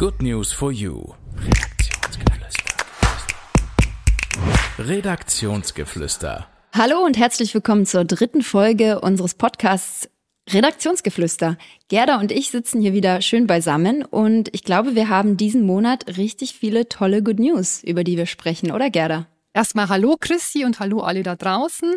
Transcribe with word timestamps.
Good 0.00 0.22
News 0.22 0.50
for 0.50 0.72
You. 0.72 1.12
Redaktionsgeflüster. 1.38 2.86
Redaktionsgeflüster. 4.78 6.46
Hallo 6.72 7.04
und 7.04 7.18
herzlich 7.18 7.52
willkommen 7.52 7.84
zur 7.84 8.06
dritten 8.06 8.40
Folge 8.40 9.02
unseres 9.02 9.34
Podcasts 9.34 10.08
Redaktionsgeflüster. 10.48 11.58
Gerda 11.88 12.18
und 12.18 12.32
ich 12.32 12.50
sitzen 12.50 12.80
hier 12.80 12.94
wieder 12.94 13.20
schön 13.20 13.46
beisammen 13.46 14.02
und 14.02 14.48
ich 14.54 14.64
glaube, 14.64 14.94
wir 14.94 15.10
haben 15.10 15.36
diesen 15.36 15.66
Monat 15.66 16.16
richtig 16.16 16.54
viele 16.54 16.88
tolle 16.88 17.22
Good 17.22 17.38
News, 17.38 17.84
über 17.84 18.02
die 18.02 18.16
wir 18.16 18.24
sprechen, 18.24 18.72
oder 18.72 18.88
Gerda? 18.88 19.26
Erstmal 19.52 19.90
hallo 19.90 20.16
Christi 20.18 20.64
und 20.64 20.80
hallo 20.80 21.00
alle 21.00 21.22
da 21.22 21.36
draußen. 21.36 21.96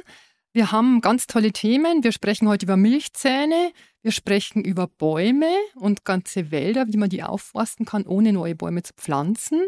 Wir 0.56 0.72
haben 0.72 1.02
ganz 1.02 1.26
tolle 1.26 1.52
Themen. 1.52 2.04
Wir 2.04 2.12
sprechen 2.12 2.48
heute 2.48 2.68
über 2.68 2.78
Milchzähne, 2.78 3.74
wir 4.04 4.12
sprechen 4.12 4.64
über 4.64 4.86
Bäume 4.86 5.52
und 5.74 6.06
ganze 6.06 6.52
Wälder, 6.52 6.86
wie 6.90 6.98
man 6.98 7.10
die 7.10 7.24
aufforsten 7.24 7.88
kann, 7.88 8.06
ohne 8.06 8.34
neue 8.34 8.54
Bäume 8.54 8.84
zu 8.84 8.94
pflanzen. 8.94 9.64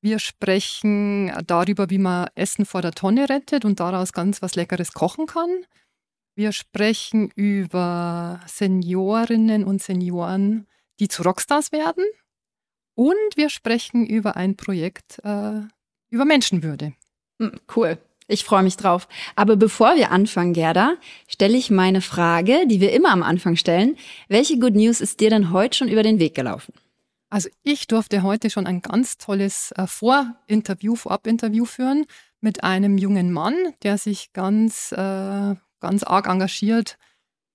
Wir 0.00 0.18
sprechen 0.18 1.30
darüber, 1.46 1.90
wie 1.90 1.98
man 1.98 2.28
Essen 2.36 2.64
vor 2.64 2.80
der 2.80 2.92
Tonne 2.92 3.28
rettet 3.28 3.66
und 3.66 3.80
daraus 3.80 4.14
ganz 4.14 4.40
was 4.40 4.54
Leckeres 4.54 4.94
kochen 4.94 5.26
kann. 5.26 5.50
Wir 6.34 6.52
sprechen 6.52 7.30
über 7.34 8.40
Seniorinnen 8.46 9.62
und 9.62 9.82
Senioren, 9.82 10.66
die 11.00 11.08
zu 11.08 11.22
Rockstars 11.22 11.70
werden. 11.70 12.04
Und 12.94 13.36
wir 13.36 13.50
sprechen 13.50 14.06
über 14.06 14.36
ein 14.36 14.56
Projekt 14.56 15.18
äh, 15.22 15.60
über 16.08 16.24
Menschenwürde. 16.24 16.94
Hm, 17.40 17.60
cool. 17.76 17.98
Ich 18.26 18.44
freue 18.44 18.62
mich 18.62 18.76
drauf. 18.76 19.06
Aber 19.36 19.56
bevor 19.56 19.96
wir 19.96 20.10
anfangen, 20.10 20.54
Gerda, 20.54 20.96
stelle 21.28 21.58
ich 21.58 21.70
meine 21.70 22.00
Frage, 22.00 22.66
die 22.66 22.80
wir 22.80 22.92
immer 22.92 23.10
am 23.10 23.22
Anfang 23.22 23.56
stellen. 23.56 23.96
Welche 24.28 24.58
Good 24.58 24.74
News 24.74 25.00
ist 25.00 25.20
dir 25.20 25.30
denn 25.30 25.50
heute 25.52 25.76
schon 25.76 25.88
über 25.88 26.02
den 26.02 26.18
Weg 26.18 26.34
gelaufen? 26.34 26.72
Also 27.28 27.48
ich 27.62 27.86
durfte 27.86 28.22
heute 28.22 28.48
schon 28.48 28.66
ein 28.66 28.80
ganz 28.80 29.18
tolles 29.18 29.72
äh, 29.72 29.86
Vorinterview, 29.86 30.94
Vorabinterview 30.94 31.64
führen 31.64 32.06
mit 32.40 32.62
einem 32.62 32.96
jungen 32.96 33.32
Mann, 33.32 33.54
der 33.82 33.98
sich 33.98 34.32
ganz, 34.32 34.92
äh, 34.92 35.54
ganz 35.80 36.02
arg 36.04 36.28
engagiert 36.28 36.96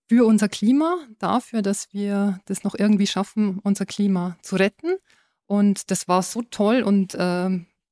für 0.09 0.25
unser 0.25 0.49
Klima, 0.49 0.97
dafür, 1.19 1.61
dass 1.61 1.93
wir 1.93 2.39
das 2.45 2.63
noch 2.63 2.75
irgendwie 2.77 3.07
schaffen, 3.07 3.59
unser 3.63 3.85
Klima 3.85 4.37
zu 4.41 4.55
retten. 4.55 4.97
Und 5.45 5.91
das 5.91 6.07
war 6.07 6.23
so 6.23 6.41
toll 6.41 6.81
und 6.83 7.15
äh, 7.15 7.49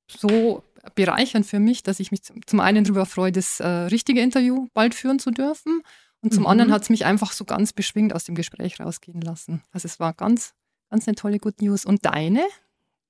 so 0.07 0.63
bereichernd 0.95 1.45
für 1.45 1.59
mich, 1.59 1.83
dass 1.83 1.99
ich 1.99 2.11
mich 2.11 2.21
zum 2.23 2.59
einen 2.59 2.83
darüber 2.83 3.05
freue, 3.05 3.31
das 3.31 3.59
äh, 3.59 3.67
richtige 3.67 4.21
Interview 4.21 4.67
bald 4.73 4.95
führen 4.95 5.19
zu 5.19 5.31
dürfen. 5.31 5.81
Und 6.21 6.33
zum 6.33 6.43
mhm. 6.43 6.47
anderen 6.47 6.71
hat 6.71 6.83
es 6.83 6.89
mich 6.89 7.05
einfach 7.05 7.31
so 7.31 7.45
ganz 7.45 7.73
beschwingt 7.73 8.13
aus 8.13 8.23
dem 8.23 8.35
Gespräch 8.35 8.79
rausgehen 8.79 9.21
lassen. 9.21 9.61
Also 9.71 9.85
es 9.85 9.99
war 9.99 10.13
ganz, 10.13 10.53
ganz 10.89 11.07
eine 11.07 11.15
tolle 11.15 11.39
Good 11.39 11.61
News. 11.61 11.85
Und 11.85 12.05
deine? 12.05 12.43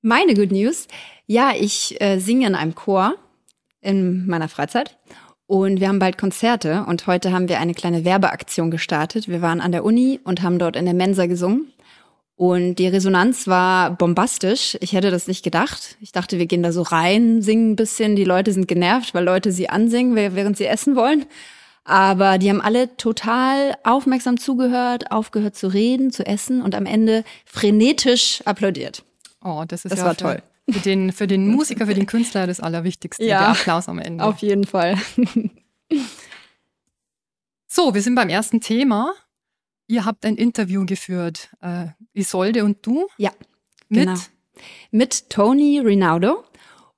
Meine 0.02 0.34
Good 0.34 0.52
News? 0.52 0.88
Ja, 1.26 1.54
ich 1.58 2.00
äh, 2.02 2.20
singe 2.20 2.48
in 2.48 2.56
einem 2.56 2.76
Chor 2.76 3.16
in 3.82 4.28
meiner 4.28 4.50
Freizeit. 4.50 4.98
Und 5.48 5.80
wir 5.80 5.88
haben 5.88 6.00
bald 6.00 6.18
Konzerte 6.18 6.84
und 6.88 7.08
heute 7.08 7.32
haben 7.32 7.48
wir 7.48 7.60
eine 7.60 7.74
kleine 7.74 8.04
Werbeaktion 8.04 8.70
gestartet. 8.70 9.30
Wir 9.30 9.42
waren 9.42 9.62
an 9.62 9.72
der 9.72 9.86
Uni 9.86 10.20
und 10.26 10.42
haben 10.42 10.60
dort 10.60 10.76
in 10.76 10.84
der 10.84 10.94
Mensa 10.94 11.26
gesungen. 11.26 11.72
Und 12.38 12.76
die 12.76 12.88
Resonanz 12.88 13.48
war 13.48 13.90
bombastisch. 13.90 14.78
Ich 14.80 14.94
hätte 14.94 15.10
das 15.10 15.28
nicht 15.28 15.44
gedacht. 15.44 15.98
Ich 16.02 16.12
dachte, 16.12 16.38
wir 16.38 16.46
gehen 16.46 16.62
da 16.62 16.72
so 16.72 16.84
rein, 16.84 17.42
singen 17.42 17.72
ein 17.72 17.76
bisschen. 17.76 18.16
Die 18.16 18.24
Leute 18.24 18.54
sind 18.54 18.68
genervt, 18.68 19.16
weil 19.16 19.24
Leute 19.24 19.52
sie 19.52 19.70
ansingen, 19.70 20.16
während 20.16 20.56
sie 20.56 20.68
essen 20.68 20.96
wollen. 20.96 21.26
Aber 21.84 22.38
die 22.38 22.52
haben 22.52 22.62
alle 22.62 22.96
total 22.96 23.76
aufmerksam 23.84 24.38
zugehört, 24.38 25.10
aufgehört 25.10 25.56
zu 25.56 25.68
reden, 25.68 26.12
zu 26.12 26.28
essen 26.28 26.62
und 26.62 26.76
am 26.76 26.86
Ende 26.86 27.24
frenetisch 27.46 28.44
applaudiert. 28.46 29.04
Oh, 29.44 29.64
das 29.68 29.86
ist 29.86 29.94
das 29.94 30.00
ja 30.00 30.06
war 30.06 30.16
toll. 30.16 30.44
Für 30.70 30.80
den, 30.80 31.12
für 31.14 31.26
den 31.26 31.48
Musiker, 31.48 31.88
für 31.88 31.96
den 31.96 32.06
Künstler 32.06 32.46
das 32.46 32.60
Allerwichtigste. 32.60 33.24
Ja, 33.24 33.40
der 33.40 33.50
Applaus 33.50 33.90
am 33.90 33.98
Ende. 33.98 34.24
Auf 34.24 34.40
jeden 34.40 34.66
Fall. 34.66 34.96
so, 37.68 37.96
wir 37.96 38.02
sind 38.04 38.14
beim 38.14 38.30
ersten 38.30 38.62
Thema. 38.62 39.14
Ihr 39.88 40.06
habt 40.06 40.26
ein 40.26 40.36
Interview 40.36 40.86
geführt, 40.86 41.50
äh, 41.62 41.88
Isolde 42.14 42.66
und 42.66 42.86
du? 42.86 43.08
Ja, 43.18 43.32
mit? 43.90 44.06
genau. 44.06 44.20
Mit 44.92 45.30
Tony 45.30 45.80
Rinaldo. 45.80 46.44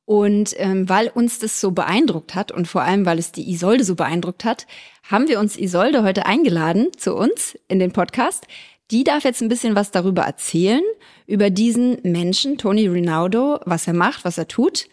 Und 0.06 0.56
ähm, 0.58 0.90
weil 0.90 1.10
uns 1.10 1.38
das 1.38 1.62
so 1.62 1.70
beeindruckt 1.70 2.34
hat 2.34 2.52
und 2.52 2.68
vor 2.68 2.82
allem, 2.82 3.06
weil 3.06 3.20
es 3.20 3.32
die 3.32 3.48
Isolde 3.52 3.84
so 3.84 3.94
beeindruckt 3.94 4.44
hat, 4.44 4.66
haben 5.04 5.28
wir 5.28 5.40
uns 5.40 5.56
Isolde 5.56 6.04
heute 6.04 6.26
eingeladen 6.26 6.88
zu 6.98 7.16
uns 7.16 7.56
in 7.68 7.78
den 7.78 7.92
Podcast. 7.92 8.48
Die 8.90 9.04
darf 9.04 9.24
jetzt 9.24 9.42
ein 9.44 9.50
bisschen 9.50 9.76
was 9.76 9.92
darüber 9.92 10.24
erzählen, 10.24 10.82
über 11.28 11.52
diesen 11.52 12.00
Menschen, 12.02 12.58
Tony 12.58 12.88
Rinaldo, 12.88 13.60
was 13.66 13.86
er 13.86 13.94
macht, 13.94 14.26
was 14.26 14.40
er 14.40 14.48
tut. 14.48 14.88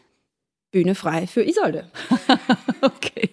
Bühne 0.71 0.95
frei 0.95 1.27
für 1.27 1.43
Isolde. 1.43 1.91
okay. 2.83 3.31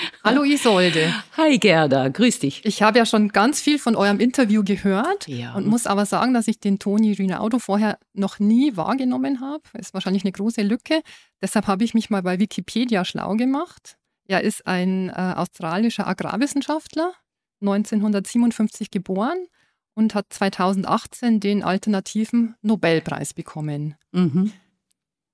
Hallo 0.24 0.44
Isolde. 0.44 1.12
Hi 1.36 1.58
Gerda, 1.58 2.08
grüß 2.08 2.38
dich. 2.40 2.64
Ich 2.64 2.82
habe 2.82 2.98
ja 2.98 3.06
schon 3.06 3.28
ganz 3.28 3.60
viel 3.60 3.78
von 3.78 3.96
eurem 3.96 4.20
Interview 4.20 4.62
gehört 4.64 5.26
ja. 5.28 5.54
und 5.54 5.66
muss 5.66 5.86
aber 5.86 6.06
sagen, 6.06 6.34
dass 6.34 6.48
ich 6.48 6.60
den 6.60 6.78
Toni 6.78 7.12
Rinaldo 7.12 7.58
vorher 7.58 7.98
noch 8.12 8.38
nie 8.38 8.76
wahrgenommen 8.76 9.40
habe. 9.40 9.62
Ist 9.74 9.94
wahrscheinlich 9.94 10.24
eine 10.24 10.32
große 10.32 10.62
Lücke. 10.62 11.02
Deshalb 11.42 11.66
habe 11.66 11.84
ich 11.84 11.94
mich 11.94 12.10
mal 12.10 12.22
bei 12.22 12.38
Wikipedia 12.38 13.04
schlau 13.04 13.34
gemacht. 13.34 13.96
Er 14.26 14.42
ist 14.42 14.66
ein 14.66 15.08
äh, 15.08 15.34
australischer 15.36 16.06
Agrarwissenschaftler, 16.06 17.12
1957 17.60 18.90
geboren 18.90 19.46
und 19.94 20.14
hat 20.14 20.26
2018 20.30 21.40
den 21.40 21.62
alternativen 21.62 22.54
Nobelpreis 22.62 23.34
bekommen. 23.34 23.96
Mhm. 24.12 24.52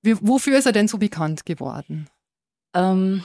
Wie, 0.03 0.16
wofür 0.21 0.59
ist 0.59 0.66
er 0.66 0.72
denn 0.72 0.88
so 0.88 0.98
bekannt 0.98 1.44
geworden? 1.44 2.09
Ähm, 2.75 3.22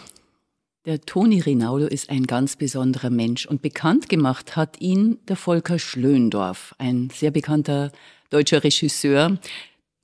der 0.86 1.02
Toni 1.02 1.40
Rinaldo 1.40 1.86
ist 1.86 2.09
ein 2.09 2.25
ganz 2.25 2.56
besonderer 2.56 3.09
Mensch 3.09 3.46
und 3.46 3.62
bekannt 3.62 4.09
gemacht 4.09 4.56
hat 4.56 4.81
ihn 4.81 5.19
der 5.28 5.36
Volker 5.36 5.78
Schlöndorff, 5.78 6.74
ein 6.80 7.09
sehr 7.14 7.31
bekannter 7.31 7.92
deutscher 8.30 8.64
Regisseur. 8.64 9.38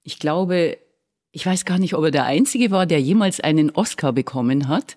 Ich 0.03 0.19
glaube, 0.19 0.77
ich 1.31 1.45
weiß 1.45 1.65
gar 1.65 1.79
nicht, 1.79 1.95
ob 1.95 2.03
er 2.05 2.11
der 2.11 2.25
Einzige 2.25 2.71
war, 2.71 2.85
der 2.85 3.01
jemals 3.01 3.39
einen 3.39 3.71
Oscar 3.71 4.13
bekommen 4.13 4.67
hat. 4.67 4.95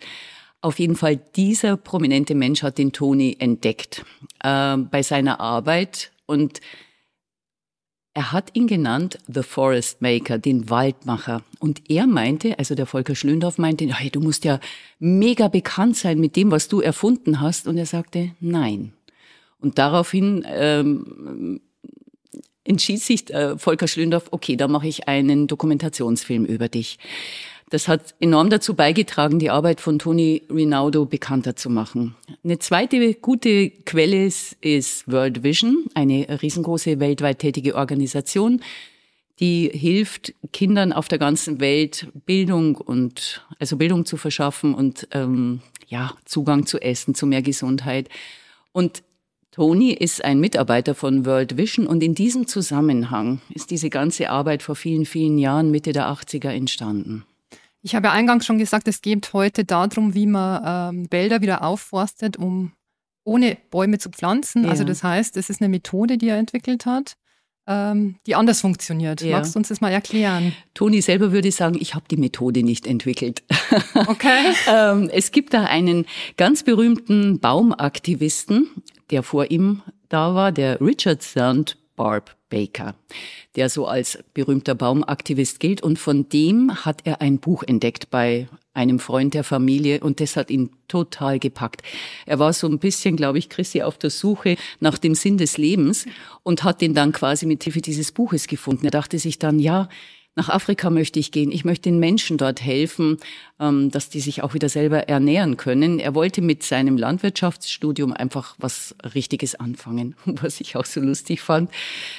Auf 0.61 0.79
jeden 0.79 0.97
Fall, 0.97 1.17
dieser 1.17 1.79
prominente 1.79 2.35
Mensch 2.35 2.63
hat 2.63 2.77
den 2.77 2.93
Toni 2.93 3.37
entdeckt 3.39 4.05
äh, 4.43 4.77
bei 4.77 5.03
seiner 5.03 5.41
Arbeit 5.41 6.13
und 6.27 6.61
er 8.13 8.33
hat 8.33 8.51
ihn 8.55 8.67
genannt 8.67 9.19
The 9.33 9.43
Forest 9.43 10.03
Maker, 10.03 10.39
den 10.39 10.69
Waldmacher. 10.69 11.43
Und 11.61 11.89
er 11.89 12.07
meinte, 12.07 12.59
also 12.59 12.75
der 12.75 12.87
Volker 12.87 13.15
Schlöndorff 13.15 13.59
meinte, 13.59 13.87
hey, 13.87 14.11
du 14.11 14.21
musst 14.21 14.45
ja 14.45 14.59
mega 14.99 15.49
bekannt 15.49 15.97
sein 15.97 16.19
mit 16.19 16.35
dem, 16.35 16.51
was 16.51 16.69
du 16.69 16.81
erfunden 16.81 17.41
hast. 17.41 17.69
Und 17.69 17.79
er 17.79 17.87
sagte, 17.87 18.33
nein. 18.41 18.93
Und 19.61 19.79
daraufhin 19.79 20.45
ähm, 20.47 21.61
entschied 22.65 23.01
sich 23.01 23.33
äh, 23.33 23.57
Volker 23.57 23.87
Schlöndorff, 23.87 24.29
okay, 24.33 24.57
da 24.57 24.67
mache 24.67 24.89
ich 24.89 25.07
einen 25.07 25.47
Dokumentationsfilm 25.47 26.45
über 26.45 26.69
dich. 26.69 26.99
Das 27.71 27.87
hat 27.87 28.17
enorm 28.19 28.51
dazu 28.51 28.75
beigetragen, 28.75 29.39
die 29.39 29.49
Arbeit 29.49 29.81
von 29.81 30.01
Tony 30.01 30.43
Rinaldo 30.51 31.07
bekannter 31.07 31.55
zu 31.55 31.71
machen. 31.71 32.17
Eine 32.43 32.59
zweite 32.59 33.15
gute 33.15 33.71
Quelle 33.71 34.27
ist, 34.27 34.57
World 35.07 35.45
Vision, 35.45 35.87
eine 35.95 36.43
riesengroße 36.43 36.99
weltweit 36.99 37.39
tätige 37.39 37.77
Organisation, 37.77 38.61
die 39.39 39.71
hilft 39.73 40.35
Kindern 40.53 40.93
auf 40.93 41.07
der 41.07 41.19
ganzen 41.19 41.61
Welt 41.61 42.09
Bildung 42.27 42.75
und 42.75 43.47
also 43.61 43.77
Bildung 43.77 44.05
zu 44.05 44.17
verschaffen 44.17 44.75
und 44.75 45.09
ähm, 45.13 45.61
ja 45.87 46.15
Zugang 46.25 46.67
zu 46.67 46.79
Essen, 46.79 47.15
zu 47.15 47.25
mehr 47.25 47.41
Gesundheit. 47.41 48.09
Und 48.73 49.03
Tony 49.53 49.93
ist 49.93 50.25
ein 50.25 50.41
Mitarbeiter 50.41 50.95
von 50.95 51.25
World 51.25 51.57
Vision 51.57 51.87
und 51.87 52.03
in 52.03 52.15
diesem 52.15 52.49
Zusammenhang 52.49 53.41
ist 53.49 53.71
diese 53.71 53.91
ganze 53.91 54.29
Arbeit 54.31 54.63
vor 54.63 54.75
vielen, 54.75 55.07
vielen 55.07 55.39
Jahren, 55.39 55.71
Mitte 55.71 55.93
der 55.93 56.09
80er, 56.09 56.51
entstanden. 56.51 57.25
Ich 57.83 57.95
habe 57.95 58.09
ja 58.09 58.13
eingangs 58.13 58.45
schon 58.45 58.59
gesagt, 58.59 58.89
es 58.89 59.01
geht 59.01 59.33
heute 59.33 59.65
darum, 59.65 60.15
wie 60.15 60.27
man 60.27 60.95
ähm, 60.95 61.07
Wälder 61.11 61.41
wieder 61.41 61.65
aufforstet, 61.65 62.37
um 62.37 62.73
ohne 63.25 63.57
Bäume 63.71 63.99
zu 63.99 64.11
pflanzen. 64.11 64.65
Ja. 64.65 64.71
Also 64.71 64.85
das 64.85 65.03
heißt, 65.03 65.37
es 65.37 65.51
ist 65.51 65.61
eine 65.61 65.69
Methode, 65.69 66.19
die 66.19 66.29
er 66.29 66.37
entwickelt 66.37 66.85
hat, 66.85 67.15
ähm, 67.67 68.17
die 68.27 68.35
anders 68.35 68.61
funktioniert. 68.61 69.23
Ja. 69.23 69.39
Magst 69.39 69.55
du 69.55 69.59
uns 69.59 69.69
das 69.69 69.81
mal 69.81 69.91
erklären? 69.91 70.55
Toni 70.75 71.01
selber 71.01 71.33
würde 71.33 71.53
sagen, 71.53 71.77
ich 71.81 71.95
habe 71.95 72.05
die 72.11 72.17
Methode 72.17 72.63
nicht 72.63 72.87
entwickelt. 72.87 73.43
Okay. 74.07 74.55
ähm, 74.69 75.11
es 75.13 75.31
gibt 75.31 75.55
da 75.55 75.65
einen 75.65 76.07
ganz 76.37 76.65
berühmten 76.65 77.39
Baumaktivisten, 77.39 78.69
der 79.11 79.23
vor 79.23 79.51
ihm 79.51 79.83
da 80.09 80.35
war, 80.35 80.53
der 80.53 80.81
Richard 80.81 81.23
Sand 81.23 81.77
Barb 81.97 82.37
Baker, 82.51 82.95
der 83.57 83.71
so 83.71 83.87
als 83.87 84.19
berühmter 84.35 84.75
Baumaktivist 84.75 85.61
gilt. 85.61 85.83
Und 85.83 85.99
von 85.99 86.29
dem 86.29 86.85
hat 86.85 87.01
er 87.05 87.23
ein 87.23 87.39
Buch 87.39 87.63
entdeckt 87.63 88.11
bei 88.11 88.49
einem 88.75 88.99
Freund 88.99 89.35
der 89.35 89.45
Familie 89.45 90.01
und 90.01 90.21
das 90.21 90.37
hat 90.37 90.51
ihn 90.51 90.71
total 90.87 91.39
gepackt. 91.39 91.83
Er 92.27 92.39
war 92.39 92.53
so 92.53 92.69
ein 92.69 92.79
bisschen, 92.79 93.17
glaube 93.17 93.39
ich, 93.39 93.49
Christi, 93.49 93.83
auf 93.83 93.99
der 93.99 94.11
Suche 94.11 94.57
nach 94.79 94.99
dem 94.99 95.15
Sinn 95.15 95.39
des 95.39 95.57
Lebens 95.57 96.07
und 96.43 96.63
hat 96.63 96.81
den 96.81 96.95
dann 96.95 97.13
quasi 97.13 97.47
mit 97.47 97.65
Hilfe 97.65 97.81
dieses 97.81 98.13
Buches 98.13 98.47
gefunden. 98.47 98.85
Er 98.85 98.91
dachte 98.91 99.19
sich 99.19 99.39
dann, 99.39 99.59
ja, 99.59 99.89
nach 100.37 100.49
Afrika 100.49 100.91
möchte 100.91 101.19
ich 101.19 101.33
gehen. 101.33 101.51
Ich 101.51 101.65
möchte 101.65 101.91
den 101.91 101.99
Menschen 101.99 102.39
dort 102.39 102.63
helfen, 102.63 103.19
ähm, 103.59 103.91
dass 103.91 104.11
die 104.11 104.21
sich 104.21 104.43
auch 104.43 104.55
wieder 104.55 104.69
selber 104.69 105.09
ernähren 105.09 105.57
können. 105.57 105.99
Er 105.99 106.15
wollte 106.15 106.41
mit 106.41 106.63
seinem 106.63 106.97
Landwirtschaftsstudium 106.97 108.13
einfach 108.13 108.55
was 108.59 108.95
Richtiges 109.15 109.57
anfangen, 109.57 110.15
was 110.25 110.61
ich 110.61 110.77
auch 110.77 110.85
so 110.85 111.01
lustig 111.01 111.41
fand. 111.41 111.71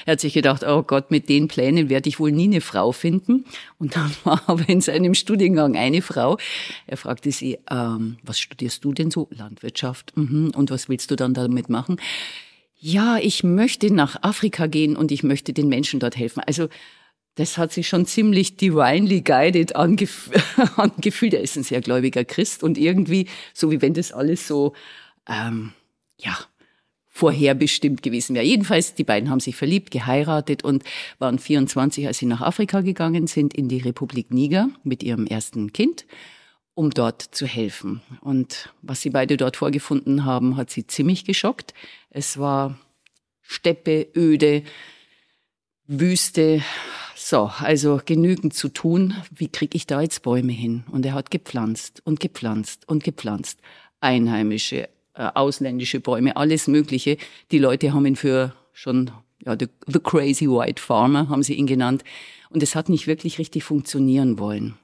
Er 0.06 0.14
hat 0.14 0.20
sich 0.20 0.34
gedacht, 0.34 0.64
oh 0.68 0.84
Gott, 0.84 1.10
mit 1.10 1.30
den 1.30 1.48
Plänen 1.48 1.90
werde 1.90 2.10
ich 2.10 2.20
wohl 2.20 2.34
nie 2.34 2.46
eine 2.46 2.60
Frau 2.60 2.92
finden. 2.92 3.46
Und 3.80 3.96
dann 3.96 4.12
war 4.26 4.44
aber 4.48 4.68
in 4.68 4.82
seinem 4.82 5.14
Studiengang 5.14 5.78
eine 5.78 6.02
Frau. 6.02 6.38
Er 6.88 6.98
fragte 6.98 7.32
sie, 7.32 7.60
ähm, 7.70 8.18
was 8.24 8.40
studierst 8.40 8.84
du 8.84 8.92
denn 8.92 9.10
so? 9.10 9.30
Landwirtschaft. 9.32 10.16
Mhm. 10.18 10.52
Und 10.54 10.70
was 10.70 10.90
willst 10.90 11.12
du 11.12 11.16
dann 11.16 11.34
damit 11.34 11.70
machen? 11.70 11.96
Ja, 12.78 13.18
ich 13.18 13.44
möchte 13.44 13.94
nach 13.94 14.22
Afrika 14.22 14.68
gehen 14.68 14.98
und 14.98 15.12
ich 15.12 15.24
möchte 15.24 15.54
den 15.54 15.70
Menschen 15.70 16.00
dort 16.00 16.18
helfen. 16.18 16.42
Also 16.46 16.68
das 17.42 17.58
hat 17.58 17.74
sich 17.74 17.88
schon 17.88 18.06
ziemlich 18.06 18.56
divinely 18.56 19.22
guided 19.22 19.76
angef 19.76 20.30
angefühlt. 20.78 21.34
Er 21.34 21.42
ist 21.42 21.58
ein 21.58 21.64
sehr 21.64 21.82
gläubiger 21.82 22.24
Christ 22.24 22.62
und 22.62 22.78
irgendwie, 22.78 23.28
so 23.52 23.72
wie 23.72 23.82
wenn 23.82 23.96
das 23.96 24.12
alles 24.12 24.48
so, 24.48 24.74
ähm, 25.28 25.74
ja, 26.20 26.38
vorherbestimmt 27.08 28.04
gewesen 28.04 28.36
wäre. 28.36 28.46
Jedenfalls, 28.46 28.94
die 28.94 29.04
beiden 29.04 29.32
haben 29.32 29.40
sich 29.40 29.56
verliebt, 29.56 29.90
geheiratet 29.90 30.64
und 30.64 30.84
waren 31.18 31.40
24, 31.40 32.06
als 32.06 32.20
sie 32.20 32.28
nach 32.28 32.42
Afrika 32.42 32.82
gegangen 32.82 33.26
sind, 33.26 33.56
in 33.56 33.68
die 33.68 33.80
Republik 33.80 34.32
Niger 34.32 34.70
mit 34.84 35.02
ihrem 35.02 35.26
ersten 35.26 35.74
Kind, 35.74 36.06
um 36.76 36.92
dort 36.92 37.24
zu 37.24 37.48
helfen. 37.48 38.04
Und 38.22 38.70
was 38.84 39.02
sie 39.02 39.10
beide 39.10 39.36
dort 39.36 39.58
vorgefunden 39.58 40.26
haben, 40.26 40.58
hat 40.58 40.70
sie 40.70 40.86
ziemlich 40.86 41.26
geschockt. 41.26 41.74
Es 42.12 42.38
war 42.38 42.78
Steppe, 43.42 44.08
öde, 44.16 44.62
Wüste, 45.94 46.62
so, 47.18 47.52
also 47.60 48.00
genügend 48.06 48.54
zu 48.54 48.70
tun. 48.70 49.14
Wie 49.30 49.50
kriege 49.50 49.76
ich 49.76 49.88
da 49.88 50.00
jetzt 50.00 50.24
Bäume 50.24 50.54
hin? 50.54 50.86
Und 50.90 51.06
er 51.06 51.14
hat 51.14 51.32
gepflanzt 51.32 52.02
und 52.06 52.22
gepflanzt 52.22 52.88
und 52.88 53.04
gepflanzt. 53.04 53.60
Einheimische, 54.00 54.88
äh, 55.16 55.30
ausländische 55.34 56.00
Bäume, 56.00 56.38
alles 56.38 56.68
Mögliche. 56.68 57.18
Die 57.52 57.58
Leute 57.58 57.92
haben 57.92 58.06
ihn 58.06 58.16
für 58.16 58.56
schon, 58.72 59.12
ja, 59.46 59.58
the, 59.60 59.68
the 59.86 60.00
crazy 60.00 60.48
white 60.48 60.82
farmer 60.82 61.28
haben 61.28 61.44
sie 61.44 61.56
ihn 61.56 61.68
genannt. 61.68 62.06
Und 62.50 62.64
es 62.64 62.74
hat 62.74 62.88
nicht 62.88 63.08
wirklich 63.08 63.38
richtig 63.38 63.66
funktionieren 63.66 64.40
wollen. 64.40 64.76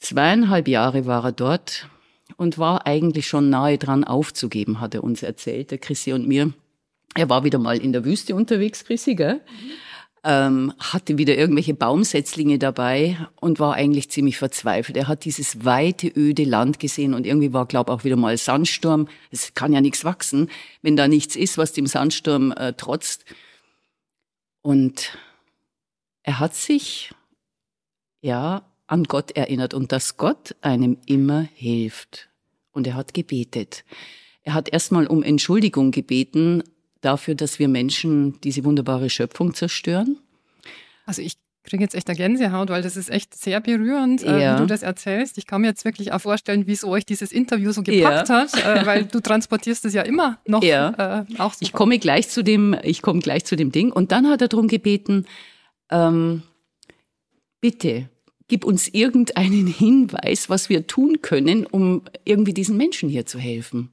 Zweieinhalb 0.00 0.66
Jahre 0.66 1.06
war 1.06 1.24
er 1.24 1.32
dort 1.32 1.88
und 2.36 2.58
war 2.58 2.84
eigentlich 2.84 3.28
schon 3.28 3.48
nahe 3.48 3.78
dran 3.78 4.02
aufzugeben, 4.02 4.80
hat 4.80 4.94
er 4.94 5.04
uns 5.04 5.22
erzählt, 5.22 5.70
der 5.70 5.78
Chrissy 5.78 6.12
und 6.12 6.26
mir. 6.26 6.52
Er 7.14 7.28
war 7.28 7.44
wieder 7.44 7.60
mal 7.60 7.78
in 7.78 7.92
der 7.92 8.04
Wüste 8.04 8.34
unterwegs, 8.34 8.84
Chrissy, 8.84 9.14
gell? 9.14 9.34
Mhm 9.34 9.89
ähm, 10.22 10.72
hatte 10.78 11.18
wieder 11.18 11.36
irgendwelche 11.36 11.74
Baumsetzlinge 11.74 12.58
dabei 12.58 13.16
und 13.40 13.58
war 13.58 13.74
eigentlich 13.74 14.10
ziemlich 14.10 14.36
verzweifelt. 14.36 14.96
Er 14.96 15.08
hat 15.08 15.24
dieses 15.24 15.64
weite, 15.64 16.08
öde 16.14 16.44
Land 16.44 16.78
gesehen 16.78 17.14
und 17.14 17.26
irgendwie 17.26 17.52
war, 17.52 17.66
glaube 17.66 17.92
auch 17.92 18.04
wieder 18.04 18.16
mal 18.16 18.36
Sandsturm. 18.36 19.08
Es 19.30 19.54
kann 19.54 19.72
ja 19.72 19.80
nichts 19.80 20.04
wachsen, 20.04 20.50
wenn 20.82 20.96
da 20.96 21.08
nichts 21.08 21.36
ist, 21.36 21.56
was 21.56 21.72
dem 21.72 21.86
Sandsturm 21.86 22.52
äh, 22.52 22.74
trotzt. 22.74 23.24
Und 24.62 25.18
er 26.22 26.38
hat 26.38 26.54
sich, 26.54 27.12
ja, 28.20 28.62
an 28.86 29.04
Gott 29.04 29.30
erinnert 29.32 29.72
und 29.72 29.92
dass 29.92 30.16
Gott 30.16 30.56
einem 30.60 30.98
immer 31.06 31.48
hilft. 31.54 32.28
Und 32.72 32.86
er 32.86 32.94
hat 32.94 33.14
gebetet. 33.14 33.84
Er 34.42 34.54
hat 34.54 34.68
erstmal 34.68 35.06
um 35.06 35.22
Entschuldigung 35.22 35.92
gebeten 35.92 36.62
dafür, 37.00 37.34
dass 37.34 37.58
wir 37.58 37.68
Menschen 37.68 38.40
diese 38.42 38.64
wunderbare 38.64 39.10
Schöpfung 39.10 39.54
zerstören? 39.54 40.18
Also 41.06 41.22
ich 41.22 41.34
kriege 41.64 41.82
jetzt 41.82 41.94
echt 41.94 42.08
eine 42.08 42.16
Gänsehaut, 42.16 42.70
weil 42.70 42.82
das 42.82 42.96
ist 42.96 43.10
echt 43.10 43.34
sehr 43.34 43.60
berührend, 43.60 44.22
ja. 44.22 44.54
äh, 44.54 44.54
wie 44.54 44.60
du 44.60 44.66
das 44.66 44.82
erzählst. 44.82 45.38
Ich 45.38 45.46
kann 45.46 45.60
mir 45.60 45.68
jetzt 45.68 45.84
wirklich 45.84 46.12
auch 46.12 46.20
vorstellen, 46.20 46.66
wieso 46.66 46.88
euch 46.88 47.04
dieses 47.04 47.32
Interview 47.32 47.72
so 47.72 47.82
gepackt 47.82 48.28
ja. 48.28 48.34
hat, 48.34 48.54
äh, 48.54 48.86
weil 48.86 49.04
du 49.04 49.20
transportierst 49.20 49.84
es 49.84 49.94
ja 49.94 50.02
immer 50.02 50.38
noch. 50.46 50.62
Ja. 50.62 51.24
Äh, 51.30 51.38
auch 51.38 51.52
so. 51.52 51.58
Ich 51.60 51.72
komme 51.72 51.98
gleich 51.98 52.28
zu 52.28 52.42
dem, 52.42 52.76
ich 52.82 53.02
komme 53.02 53.20
gleich 53.20 53.44
zu 53.44 53.56
dem 53.56 53.72
Ding. 53.72 53.92
Und 53.92 54.12
dann 54.12 54.28
hat 54.28 54.40
er 54.40 54.48
darum 54.48 54.68
gebeten, 54.68 55.26
ähm, 55.90 56.42
bitte 57.60 58.08
gib 58.48 58.64
uns 58.64 58.88
irgendeinen 58.88 59.66
Hinweis, 59.78 60.50
was 60.50 60.68
wir 60.68 60.86
tun 60.86 61.22
können, 61.22 61.66
um 61.66 62.02
irgendwie 62.24 62.52
diesen 62.52 62.76
Menschen 62.76 63.08
hier 63.08 63.26
zu 63.26 63.38
helfen. 63.38 63.90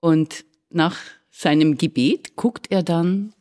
Und 0.00 0.44
nach 0.70 0.96
seinem 1.30 1.78
Gebet 1.78 2.36
guckt 2.36 2.66
er 2.70 2.82
dann 2.82 3.32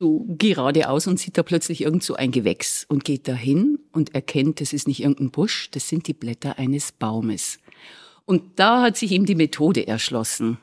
so 0.00 0.24
geradeaus 0.28 1.06
und 1.06 1.18
sieht 1.18 1.38
da 1.38 1.42
plötzlich 1.42 1.82
irgend 1.82 2.02
so 2.02 2.14
ein 2.14 2.32
Gewächs 2.32 2.84
und 2.88 3.04
geht 3.04 3.28
dahin 3.28 3.78
und 3.92 4.14
erkennt, 4.14 4.60
das 4.60 4.72
ist 4.72 4.88
nicht 4.88 5.00
irgendein 5.00 5.30
Busch, 5.30 5.70
das 5.70 5.88
sind 5.88 6.08
die 6.08 6.14
Blätter 6.14 6.58
eines 6.58 6.92
Baumes. 6.92 7.58
Und 8.24 8.58
da 8.58 8.82
hat 8.82 8.96
sich 8.96 9.12
ihm 9.12 9.26
die 9.26 9.34
Methode 9.34 9.86
erschlossen. 9.86 10.58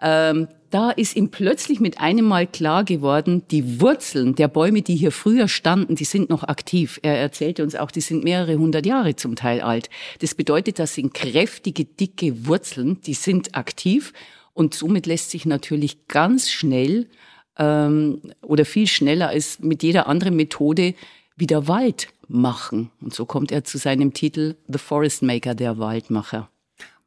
Ähm, 0.00 0.48
da 0.70 0.90
ist 0.90 1.16
ihm 1.16 1.30
plötzlich 1.30 1.80
mit 1.80 2.00
einem 2.00 2.24
Mal 2.24 2.46
klar 2.46 2.84
geworden, 2.84 3.42
die 3.50 3.80
Wurzeln 3.80 4.34
der 4.34 4.48
Bäume, 4.48 4.82
die 4.82 4.96
hier 4.96 5.12
früher 5.12 5.48
standen, 5.48 5.94
die 5.96 6.04
sind 6.04 6.30
noch 6.30 6.44
aktiv. 6.44 7.00
Er 7.02 7.18
erzählte 7.18 7.62
uns 7.62 7.74
auch, 7.74 7.90
die 7.90 8.00
sind 8.00 8.24
mehrere 8.24 8.56
hundert 8.56 8.86
Jahre 8.86 9.16
zum 9.16 9.36
Teil 9.36 9.60
alt. 9.60 9.90
Das 10.20 10.34
bedeutet, 10.34 10.78
das 10.78 10.94
sind 10.94 11.12
kräftige, 11.12 11.84
dicke 11.84 12.46
Wurzeln, 12.46 13.00
die 13.02 13.14
sind 13.14 13.54
aktiv 13.54 14.12
und 14.60 14.74
somit 14.74 15.06
lässt 15.06 15.30
sich 15.30 15.46
natürlich 15.46 16.06
ganz 16.06 16.50
schnell 16.50 17.08
ähm, 17.56 18.20
oder 18.42 18.66
viel 18.66 18.86
schneller 18.86 19.28
als 19.28 19.58
mit 19.60 19.82
jeder 19.82 20.06
anderen 20.06 20.36
Methode 20.36 20.92
wieder 21.34 21.66
Wald 21.66 22.08
machen. 22.28 22.90
Und 23.00 23.14
so 23.14 23.24
kommt 23.24 23.52
er 23.52 23.64
zu 23.64 23.78
seinem 23.78 24.12
Titel 24.12 24.56
The 24.68 24.76
Forest 24.76 25.22
Maker, 25.22 25.54
der 25.54 25.78
Waldmacher. 25.78 26.50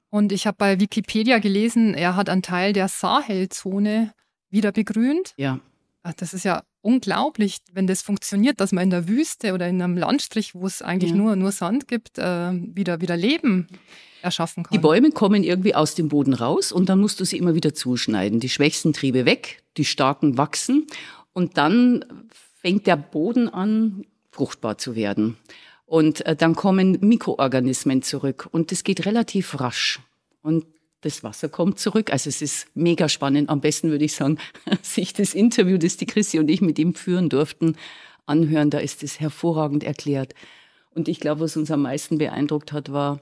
Und 0.10 0.32
ich 0.32 0.48
habe 0.48 0.58
bei 0.58 0.80
Wikipedia 0.80 1.38
gelesen, 1.38 1.94
er 1.94 2.16
hat 2.16 2.28
einen 2.28 2.42
Teil 2.42 2.74
der 2.74 2.88
Sahelzone 2.88 4.16
wieder 4.50 4.72
begrünt. 4.72 5.36
Ja. 5.38 5.60
Ach, 6.02 6.14
das 6.14 6.34
ist 6.34 6.46
ja 6.46 6.64
unglaublich, 6.82 7.60
wenn 7.72 7.86
das 7.86 8.02
funktioniert, 8.02 8.62
dass 8.62 8.72
man 8.72 8.86
in 8.86 8.90
der 8.90 9.08
Wüste 9.08 9.54
oder 9.54 9.68
in 9.68 9.80
einem 9.80 9.96
Landstrich, 9.96 10.56
wo 10.56 10.66
es 10.66 10.82
eigentlich 10.82 11.12
ja. 11.12 11.18
nur, 11.18 11.36
nur 11.36 11.52
Sand 11.52 11.88
gibt, 11.88 12.18
äh, 12.18 12.52
wieder, 12.52 13.00
wieder 13.00 13.16
Leben 13.16 13.68
erschaffen 14.24 14.64
kann. 14.64 14.74
Die 14.74 14.80
Bäume 14.80 15.12
kommen 15.12 15.44
irgendwie 15.44 15.76
aus 15.76 15.96
dem 15.96 16.10
Boden 16.10 16.34
raus 16.34 16.72
und 16.72 16.90
dann 16.90 17.00
musst 17.00 17.20
du 17.20 17.26
sie 17.26 17.38
immer 17.38 17.56
wieder 17.56 17.74
zuschneiden. 17.74 18.40
Die 18.40 18.50
schwächsten 18.50 18.94
Triebe 18.94 19.26
weg, 19.26 19.64
die 19.78 19.86
starken 19.86 20.38
wachsen 20.38 20.88
und 21.34 21.58
dann 21.58 22.06
fängt 22.62 22.88
der 22.88 22.98
Boden 22.98 23.50
an, 23.50 24.06
fruchtbar 24.32 24.78
zu 24.78 24.96
werden. 24.96 25.38
Und 25.86 26.26
äh, 26.26 26.36
dann 26.36 26.56
kommen 26.56 26.98
Mikroorganismen 27.02 28.02
zurück 28.02 28.48
und 28.52 28.72
das 28.72 28.84
geht 28.84 29.06
relativ 29.06 29.60
rasch. 29.60 30.00
Und 30.42 30.66
das 31.02 31.24
Wasser 31.24 31.50
kommt 31.50 31.80
zurück. 31.80 32.12
Also 32.12 32.30
es 32.30 32.42
ist 32.42 32.68
mega 32.74 33.10
spannend. 33.10 33.50
Am 33.50 33.62
besten 33.62 33.90
würde 33.90 34.06
ich 34.06 34.14
sagen, 34.14 34.40
sich 34.82 35.14
das 35.14 35.34
Interview, 35.34 35.78
das 35.78 35.98
die 35.98 36.06
Chrissy 36.06 36.40
und 36.40 36.50
ich 36.50 36.62
mit 36.62 36.80
ihm 36.80 36.96
führen 36.96 37.30
durften, 37.30 37.76
anhören. 38.26 38.70
Da 38.70 38.80
ist 38.80 39.04
es 39.04 39.20
hervorragend 39.20 39.84
erklärt. 39.84 40.34
Und 40.92 41.08
ich 41.08 41.20
glaube, 41.20 41.42
was 41.42 41.58
uns 41.58 41.72
am 41.72 41.82
meisten 41.82 42.18
beeindruckt 42.18 42.72
hat, 42.72 42.92
war, 42.92 43.20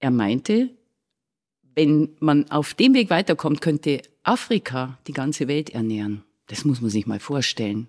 er 0.00 0.10
meinte, 0.10 0.70
wenn 1.74 2.10
man 2.20 2.50
auf 2.50 2.74
dem 2.74 2.94
Weg 2.94 3.10
weiterkommt, 3.10 3.60
könnte 3.60 4.02
Afrika 4.22 4.98
die 5.06 5.12
ganze 5.12 5.46
Welt 5.46 5.70
ernähren. 5.70 6.24
Das 6.48 6.64
muss 6.64 6.80
man 6.80 6.90
sich 6.90 7.06
mal 7.06 7.20
vorstellen. 7.20 7.88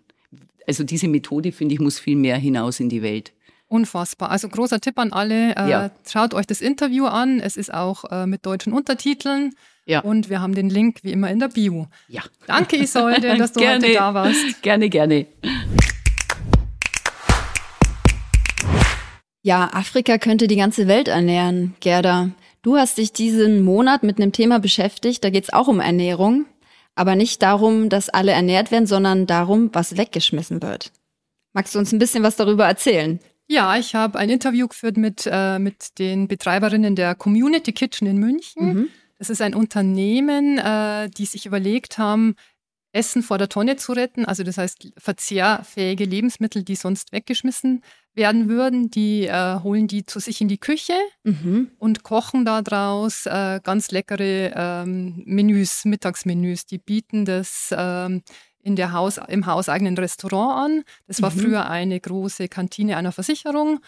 Also 0.67 0.83
diese 0.83 1.07
Methode, 1.07 1.51
finde 1.51 1.73
ich, 1.73 1.79
muss 1.79 1.99
viel 1.99 2.17
mehr 2.17 2.37
hinaus 2.37 2.79
in 2.79 2.89
die 2.89 3.01
Welt. 3.01 3.31
Unfassbar. 3.69 4.29
Also 4.31 4.47
großer 4.47 4.79
Tipp 4.79 4.97
an 4.97 5.11
alle. 5.11 5.55
Äh, 5.55 5.69
ja. 5.69 5.91
Schaut 6.07 6.33
euch 6.33 6.47
das 6.47 6.61
Interview 6.61 7.05
an. 7.05 7.39
Es 7.39 7.57
ist 7.57 7.73
auch 7.73 8.05
äh, 8.11 8.25
mit 8.25 8.45
deutschen 8.45 8.73
Untertiteln. 8.73 9.53
Ja. 9.85 10.01
Und 10.01 10.29
wir 10.29 10.41
haben 10.41 10.53
den 10.53 10.69
Link 10.69 10.99
wie 11.03 11.11
immer 11.11 11.29
in 11.31 11.39
der 11.39 11.49
Bio. 11.49 11.87
Ja. 12.07 12.23
Danke, 12.45 12.77
Isolde, 12.77 13.35
dass 13.37 13.53
du 13.53 13.65
heute 13.65 13.93
da 13.93 14.13
warst. 14.13 14.61
Gerne, 14.61 14.89
gerne. 14.89 15.27
Ja, 19.47 19.69
Afrika 19.71 20.17
könnte 20.17 20.47
die 20.47 20.57
ganze 20.57 20.89
Welt 20.89 21.07
ernähren, 21.07 21.73
Gerda. 21.79 22.31
Du 22.63 22.75
hast 22.75 22.97
dich 22.97 23.13
diesen 23.13 23.61
Monat 23.61 24.03
mit 24.03 24.19
einem 24.19 24.33
Thema 24.33 24.59
beschäftigt, 24.59 25.23
da 25.23 25.29
geht 25.29 25.45
es 25.45 25.53
auch 25.53 25.69
um 25.69 25.79
Ernährung, 25.79 26.45
aber 26.95 27.15
nicht 27.15 27.41
darum, 27.41 27.87
dass 27.87 28.09
alle 28.09 28.33
ernährt 28.33 28.71
werden, 28.71 28.87
sondern 28.87 29.25
darum, 29.25 29.69
was 29.71 29.95
weggeschmissen 29.95 30.61
wird. 30.61 30.91
Magst 31.53 31.73
du 31.73 31.79
uns 31.79 31.93
ein 31.93 31.97
bisschen 31.97 32.23
was 32.23 32.35
darüber 32.35 32.65
erzählen? 32.65 33.21
Ja, 33.47 33.77
ich 33.77 33.95
habe 33.95 34.19
ein 34.19 34.29
Interview 34.29 34.67
geführt 34.67 34.97
mit, 34.97 35.25
äh, 35.31 35.59
mit 35.59 35.97
den 35.97 36.27
Betreiberinnen 36.27 36.97
der 36.97 37.15
Community 37.15 37.71
Kitchen 37.71 38.05
in 38.05 38.17
München. 38.17 38.73
Mhm. 38.73 38.89
Das 39.17 39.29
ist 39.29 39.41
ein 39.41 39.55
Unternehmen, 39.55 40.57
äh, 40.57 41.09
die 41.09 41.25
sich 41.25 41.45
überlegt 41.45 41.97
haben, 41.97 42.35
Essen 42.91 43.23
vor 43.23 43.37
der 43.37 43.47
Tonne 43.47 43.77
zu 43.77 43.93
retten, 43.93 44.25
also 44.25 44.43
das 44.43 44.57
heißt 44.57 44.91
verzehrfähige 44.97 46.03
Lebensmittel, 46.03 46.63
die 46.63 46.75
sonst 46.75 47.13
weggeschmissen 47.13 47.81
werden 48.17 48.49
würden, 48.49 48.89
die 48.91 49.25
äh, 49.27 49.59
holen 49.61 49.87
die 49.87 50.05
zu 50.05 50.19
sich 50.19 50.41
in 50.41 50.47
die 50.49 50.57
Küche 50.57 50.93
Mhm. 51.23 51.71
und 51.77 52.03
kochen 52.03 52.43
daraus 52.43 53.25
äh, 53.25 53.59
ganz 53.63 53.91
leckere 53.91 54.51
ähm, 54.55 55.21
Menüs, 55.25 55.85
Mittagsmenüs. 55.85 56.65
Die 56.65 56.79
bieten 56.79 57.23
das 57.25 57.73
ähm, 57.77 58.23
in 58.59 58.75
der 58.75 58.91
Haus, 58.91 59.17
im 59.29 59.45
hauseigenen 59.45 59.97
Restaurant 59.97 60.65
an. 60.65 60.83
Das 61.05 61.21
war 61.21 61.31
Mhm. 61.31 61.39
früher 61.39 61.69
eine 61.69 61.99
große 61.99 62.47
Kantine 62.49 62.97
einer 62.97 63.11
Versicherung 63.13 63.79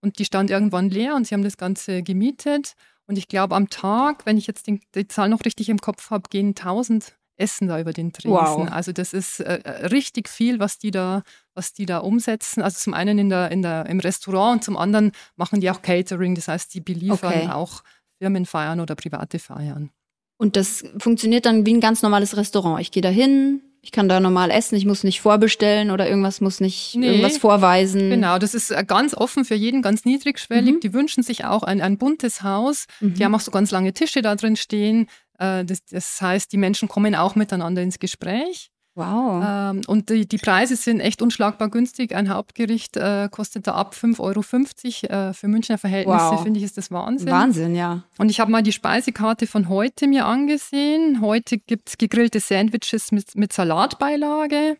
und 0.00 0.18
die 0.20 0.24
stand 0.24 0.50
irgendwann 0.50 0.90
leer 0.90 1.16
und 1.16 1.26
sie 1.26 1.34
haben 1.34 1.42
das 1.42 1.56
Ganze 1.56 2.02
gemietet. 2.04 2.74
Und 3.06 3.16
ich 3.18 3.26
glaube, 3.26 3.56
am 3.56 3.70
Tag, 3.70 4.26
wenn 4.26 4.36
ich 4.36 4.46
jetzt 4.46 4.66
den, 4.66 4.80
die 4.94 5.08
Zahl 5.08 5.30
noch 5.30 5.44
richtig 5.46 5.70
im 5.70 5.78
Kopf 5.78 6.10
habe, 6.10 6.28
gehen 6.28 6.48
1000 6.54 7.16
Essen 7.38 7.68
da 7.68 7.80
über 7.80 7.92
den 7.92 8.12
Tresen. 8.12 8.32
Wow. 8.32 8.68
Also 8.70 8.92
das 8.92 9.12
ist 9.14 9.40
äh, 9.40 9.86
richtig 9.86 10.28
viel, 10.28 10.58
was 10.58 10.78
die 10.78 10.90
da, 10.90 11.22
was 11.54 11.72
die 11.72 11.86
da 11.86 11.98
umsetzen. 11.98 12.62
Also 12.62 12.78
zum 12.78 12.92
einen 12.94 13.18
in 13.18 13.28
der, 13.30 13.50
in 13.50 13.62
der, 13.62 13.86
im 13.86 14.00
Restaurant 14.00 14.56
und 14.58 14.64
zum 14.64 14.76
anderen 14.76 15.12
machen 15.36 15.60
die 15.60 15.70
auch 15.70 15.80
Catering. 15.80 16.34
Das 16.34 16.48
heißt, 16.48 16.74
die 16.74 16.80
beliefern 16.80 17.32
Okay. 17.32 17.48
auch 17.50 17.82
Firmenfeiern 18.20 18.80
oder 18.80 18.94
private 18.96 19.38
Feiern. 19.38 19.90
Und 20.36 20.56
das 20.56 20.84
funktioniert 20.98 21.46
dann 21.46 21.64
wie 21.66 21.74
ein 21.74 21.80
ganz 21.80 22.02
normales 22.02 22.36
Restaurant. 22.36 22.80
Ich 22.80 22.90
gehe 22.90 23.02
da 23.02 23.08
hin, 23.08 23.60
ich 23.80 23.92
kann 23.92 24.08
da 24.08 24.20
normal 24.20 24.50
essen, 24.50 24.76
ich 24.76 24.84
muss 24.86 25.02
nicht 25.04 25.20
vorbestellen 25.20 25.90
oder 25.90 26.08
irgendwas 26.08 26.40
muss 26.40 26.60
nicht 26.60 26.94
Nee. 26.96 27.06
irgendwas 27.08 27.38
vorweisen. 27.38 28.10
Genau, 28.10 28.38
das 28.38 28.54
ist 28.54 28.70
äh, 28.70 28.84
ganz 28.84 29.14
offen 29.14 29.44
für 29.44 29.54
jeden, 29.54 29.82
ganz 29.82 30.04
niedrigschwellig. 30.04 30.74
Mhm. 30.76 30.80
Die 30.80 30.92
wünschen 30.92 31.22
sich 31.22 31.44
auch 31.44 31.62
ein, 31.62 31.80
ein 31.80 31.98
buntes 31.98 32.42
Haus. 32.42 32.86
Mhm. 33.00 33.14
Die 33.14 33.24
haben 33.24 33.34
auch 33.34 33.40
so 33.40 33.50
ganz 33.50 33.70
lange 33.70 33.92
Tische 33.92 34.22
da 34.22 34.34
drin 34.36 34.56
stehen. 34.56 35.08
Äh, 35.38 35.64
Das, 35.64 35.84
das 35.84 36.20
heißt, 36.20 36.52
die 36.52 36.56
Menschen 36.58 36.88
kommen 36.88 37.14
auch 37.14 37.34
miteinander 37.34 37.82
ins 37.82 37.98
Gespräch. 37.98 38.70
Wow. 38.94 39.44
Ähm, 39.46 39.82
und 39.86 40.10
die, 40.10 40.26
die 40.26 40.38
Preise 40.38 40.74
sind 40.74 40.98
echt 40.98 41.22
unschlagbar 41.22 41.68
günstig. 41.68 42.16
Ein 42.16 42.28
Hauptgericht 42.30 42.96
äh, 42.96 43.28
kostet 43.30 43.68
da 43.68 43.74
ab 43.74 43.94
5,50 43.94 44.18
Euro. 44.18 45.28
Äh, 45.28 45.32
für 45.34 45.46
Münchner 45.46 45.78
Verhältnisse 45.78 46.18
Wow. 46.18 46.42
finde 46.42 46.58
ich, 46.58 46.64
ist 46.64 46.76
das 46.78 46.90
Wahnsinn. 46.90 47.30
Wahnsinn, 47.30 47.76
ja. 47.76 48.02
Und 48.18 48.28
ich 48.28 48.40
habe 48.40 48.50
mal 48.50 48.62
die 48.64 48.72
Speisekarte 48.72 49.46
von 49.46 49.68
heute 49.68 50.08
mir 50.08 50.26
angesehen. 50.26 51.20
Heute 51.20 51.58
gibt 51.58 51.90
es 51.90 51.98
gegrillte 51.98 52.40
Sandwiches 52.40 53.12
mit, 53.12 53.36
mit 53.36 53.52
Salatbeilage, 53.52 54.78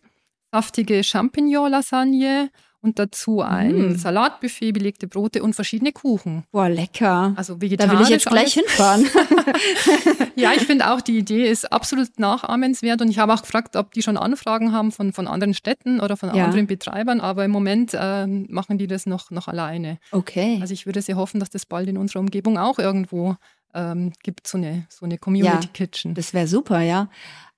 saftige 0.51 1.01
Champignon-Lasagne 1.01 2.49
und 2.81 2.97
dazu 2.99 3.41
ein 3.41 3.93
Mm. 3.93 3.95
Salatbuffet, 3.97 4.71
belegte 4.71 5.07
Brote 5.07 5.43
und 5.43 5.53
verschiedene 5.53 5.91
Kuchen. 5.91 6.43
Boah, 6.51 6.69
lecker. 6.69 7.33
Also 7.35 7.55
Da 7.55 7.61
vegetarisch. 7.61 7.93
will 7.93 8.01
ich 8.03 8.09
jetzt 8.09 8.25
gleich 8.27 8.53
hinfahren. 8.53 9.05
Ja, 10.35 10.53
ich 10.55 10.61
finde 10.65 10.89
auch, 10.91 11.01
die 11.01 11.17
Idee 11.17 11.49
ist 11.49 11.71
absolut 11.71 12.17
nachahmenswert 12.19 13.01
und 13.01 13.09
ich 13.09 13.19
habe 13.19 13.33
auch 13.33 13.41
gefragt, 13.41 13.75
ob 13.75 13.91
die 13.93 14.01
schon 14.01 14.15
Anfragen 14.17 14.71
haben 14.71 14.91
von, 14.93 15.11
von 15.11 15.27
anderen 15.27 15.53
Städten 15.53 15.99
oder 15.99 16.15
von 16.15 16.33
Ja. 16.33 16.45
anderen 16.45 16.67
Betreibern, 16.67 17.19
aber 17.19 17.43
im 17.43 17.51
Moment 17.51 17.91
ähm, 17.99 18.47
machen 18.49 18.77
die 18.77 18.87
das 18.87 19.05
noch, 19.05 19.31
noch 19.31 19.47
alleine. 19.49 19.97
Okay. 20.11 20.57
Also 20.61 20.73
ich 20.73 20.85
würde 20.85 21.01
sehr 21.01 21.17
hoffen, 21.17 21.39
dass 21.41 21.49
das 21.49 21.65
bald 21.65 21.89
in 21.89 21.97
unserer 21.97 22.21
Umgebung 22.21 22.57
auch 22.57 22.79
irgendwo 22.79 23.35
ähm, 23.73 24.13
gibt, 24.23 24.47
so 24.47 24.57
eine, 24.57 24.85
so 24.89 25.05
eine 25.05 25.17
Community 25.17 25.67
Ja, 25.67 25.71
Kitchen. 25.73 26.13
Das 26.13 26.33
wäre 26.33 26.47
super, 26.47 26.79
ja. 26.81 27.09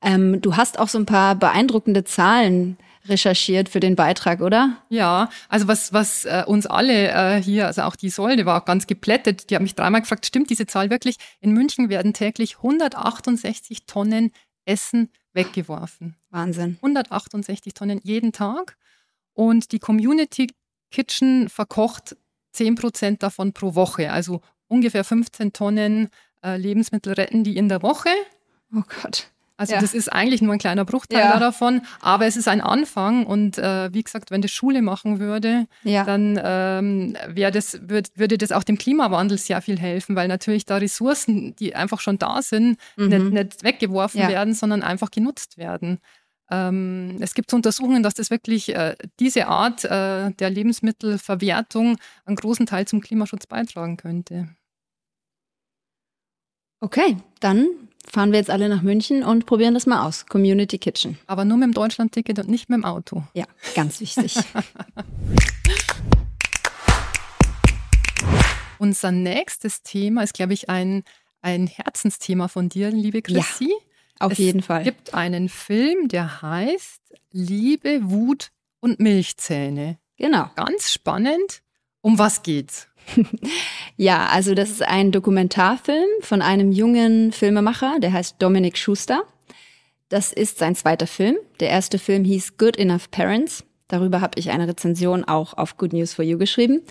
Ähm, 0.02 0.42
du 0.42 0.58
hast 0.58 0.80
auch 0.80 0.88
so 0.90 0.98
ein 0.98 1.06
paar 1.06 1.36
beeindruckende 1.36 2.04
Zahlen 2.04 2.78
recherchiert 3.08 3.70
für 3.70 3.80
den 3.80 3.96
Beitrag, 3.96 4.42
oder? 4.42 4.78
Ja, 4.90 5.30
also 5.50 5.68
was, 5.68 5.94
was 5.94 6.26
äh, 6.26 6.44
uns 6.46 6.66
alle 6.66 7.10
äh, 7.10 7.42
hier, 7.42 7.68
also 7.68 7.84
auch 7.84 7.96
die 7.96 8.10
Solde 8.10 8.46
war 8.46 8.62
auch 8.62 8.66
ganz 8.66 8.88
geplättet. 8.88 9.50
Die 9.50 9.56
haben 9.56 9.64
mich 9.64 9.76
dreimal 9.76 10.02
gefragt, 10.02 10.26
stimmt 10.26 10.50
diese 10.50 10.68
Zahl 10.68 10.90
wirklich? 10.90 11.18
In 11.40 11.54
München 11.54 11.90
werden 11.90 12.14
täglich 12.14 12.58
168 12.58 13.86
Tonnen 13.86 14.32
Essen 14.66 15.10
weggeworfen. 15.34 16.16
Wahnsinn. 16.30 16.78
168 16.78 17.74
Tonnen 17.74 18.00
jeden 18.04 18.32
Tag. 18.32 18.78
Und 19.34 19.72
die 19.72 19.80
Community 19.80 20.48
Kitchen 20.92 21.50
verkocht 21.50 22.16
10 22.54 22.76
Prozent 22.76 23.24
davon 23.24 23.54
pro 23.54 23.76
Woche. 23.76 24.12
Also 24.12 24.42
ungefähr 24.68 25.04
15 25.04 25.54
Tonnen 25.54 26.10
äh, 26.44 26.58
Lebensmittel 26.58 27.14
retten 27.14 27.44
die 27.44 27.58
in 27.58 27.70
der 27.70 27.82
Woche. 27.82 28.10
Oh 28.76 28.84
Gott. 29.02 29.31
Also 29.62 29.76
Ja. 29.76 29.80
das 29.82 29.94
ist 29.94 30.12
eigentlich 30.12 30.42
nur 30.42 30.54
ein 30.54 30.58
kleiner 30.60 30.86
Bruchteil 30.86 31.20
Ja. 31.20 31.38
davon, 31.40 31.82
aber 32.00 32.26
es 32.26 32.36
ist 32.36 32.48
ein 32.48 32.62
Anfang 32.62 33.28
und 33.28 33.60
äh, 33.60 33.94
wie 33.94 34.02
gesagt, 34.02 34.32
wenn 34.32 34.42
das 34.42 34.50
Schule 34.50 34.82
machen 34.82 35.20
würde, 35.20 35.68
Ja. 35.84 36.04
dann 36.04 36.40
ähm, 36.44 37.16
das, 37.52 37.80
würd, 37.88 38.08
würde 38.16 38.40
das 38.40 38.52
auch 38.52 38.64
dem 38.64 38.80
Klimawandel 38.80 39.38
sehr 39.38 39.62
viel 39.62 39.78
helfen, 39.80 40.16
weil 40.16 40.28
natürlich 40.28 40.66
da 40.66 40.78
Ressourcen, 40.78 41.56
die 41.58 41.76
einfach 41.76 42.00
schon 42.00 42.18
da 42.18 42.42
sind, 42.42 42.80
nicht, 42.98 43.20
Mhm. 43.24 43.30
nicht 43.34 43.64
weggeworfen 43.64 44.22
Ja. 44.22 44.30
werden, 44.30 44.56
sondern 44.56 44.82
einfach 44.82 45.12
genutzt 45.12 45.60
werden. 45.60 46.00
Ähm, 46.50 47.18
es 47.20 47.36
gibt 47.36 47.54
Untersuchungen, 47.54 48.02
dass 48.02 48.16
das 48.16 48.32
wirklich 48.32 48.74
äh, 48.74 48.96
diese 49.20 49.46
Art 49.46 49.86
äh, 49.86 50.32
der 50.32 50.50
Lebensmittelverwertung 50.50 51.98
einen 52.26 52.36
großen 52.36 52.66
Teil 52.66 52.88
zum 52.88 53.00
Klimaschutz 53.00 53.46
beitragen 53.46 53.96
könnte. 53.98 54.50
Okay, 56.80 57.16
dann 57.40 57.68
fahren 58.10 58.32
wir 58.32 58.40
jetzt 58.40 58.50
alle 58.50 58.70
nach 58.70 58.82
München 58.82 59.24
und 59.24 59.46
probieren 59.46 59.74
das 59.74 59.86
mal 59.86 60.08
aus. 60.08 60.26
Community 60.26 60.78
Kitchen. 60.78 61.18
Aber 61.28 61.46
nur 61.46 61.58
mit 61.58 61.68
dem 61.68 61.74
Deutschlandticket 61.74 62.40
und 62.40 62.50
nicht 62.50 62.70
mit 62.70 62.78
dem 62.78 62.86
Auto. 62.86 63.24
Ja, 63.34 63.46
ganz 63.76 64.00
wichtig. 64.00 64.36
Unser 68.80 69.12
nächstes 69.12 69.84
Thema 69.84 70.24
ist, 70.24 70.34
glaube 70.34 70.54
ich, 70.54 70.70
ein, 70.70 71.04
ein 71.42 71.68
Herzensthema 71.68 72.48
von 72.48 72.70
dir, 72.70 72.90
liebe 72.90 73.22
Chrissy. 73.22 73.72
Auf 74.20 74.32
Es 74.34 74.38
jeden 74.40 74.62
Fall. 74.62 74.82
Es 74.82 74.86
gibt 74.86 75.14
einen 75.14 75.50
Film, 75.50 76.08
der 76.08 76.42
heißt 76.42 77.02
Liebe, 77.32 78.00
Wut 78.04 78.52
und 78.80 79.00
Milchzähne. 79.00 80.00
Genau. 80.18 80.50
Ganz 80.56 80.92
spannend. 80.92 81.62
Um 82.02 82.18
was 82.18 82.42
geht's? 82.44 82.88
Ja, 83.98 84.28
also 84.28 84.56
das 84.56 84.70
ist 84.72 84.84
ein 84.84 85.12
Dokumentarfilm 85.12 86.08
von 86.22 86.42
einem 86.42 86.72
jungen 86.72 87.32
Filmemacher, 87.32 88.00
der 88.00 88.14
heißt 88.14 88.38
Dominic 88.40 88.78
Schuster. 88.78 89.24
Das 90.10 90.34
ist 90.34 90.58
sein 90.58 90.76
zweiter 90.76 91.08
Film. 91.08 91.38
Der 91.60 91.70
erste 91.70 92.00
Film 92.00 92.24
hieß 92.24 92.58
Good 92.58 92.78
Enough 92.78 93.12
Parents. 93.12 93.64
Darüber 93.88 94.20
habe 94.22 94.40
ich 94.40 94.50
eine 94.50 94.68
Rezension 94.68 95.24
auch 95.24 95.58
auf 95.58 95.78
Good 95.78 95.94
News 95.94 96.14
for 96.14 96.26
You 96.26 96.38
geschrieben. 96.38 96.82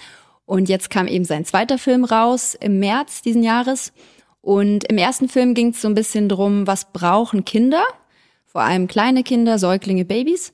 Und 0.45 0.69
jetzt 0.69 0.91
kam 0.91 1.07
eben 1.07 1.25
sein 1.25 1.45
zweiter 1.45 1.79
Film 1.79 2.05
raus 2.05 2.55
im 2.59 2.79
März 2.79 3.23
diesen 3.23 3.43
Jahres. 3.43 3.93
Und 4.41 4.85
im 4.85 4.99
ersten 4.99 5.29
Film 5.29 5.55
ging 5.55 5.71
es 5.71 5.83
so 5.83 5.89
ein 5.89 5.95
bisschen 5.95 6.29
drum, 6.29 6.67
was 6.67 6.93
brauchen 6.93 7.45
Kinder? 7.45 7.83
Vor 8.47 8.63
allem 8.63 8.87
kleine 8.87 9.23
Kinder, 9.23 9.59
Säuglinge, 9.59 10.05
Babys. 10.05 10.53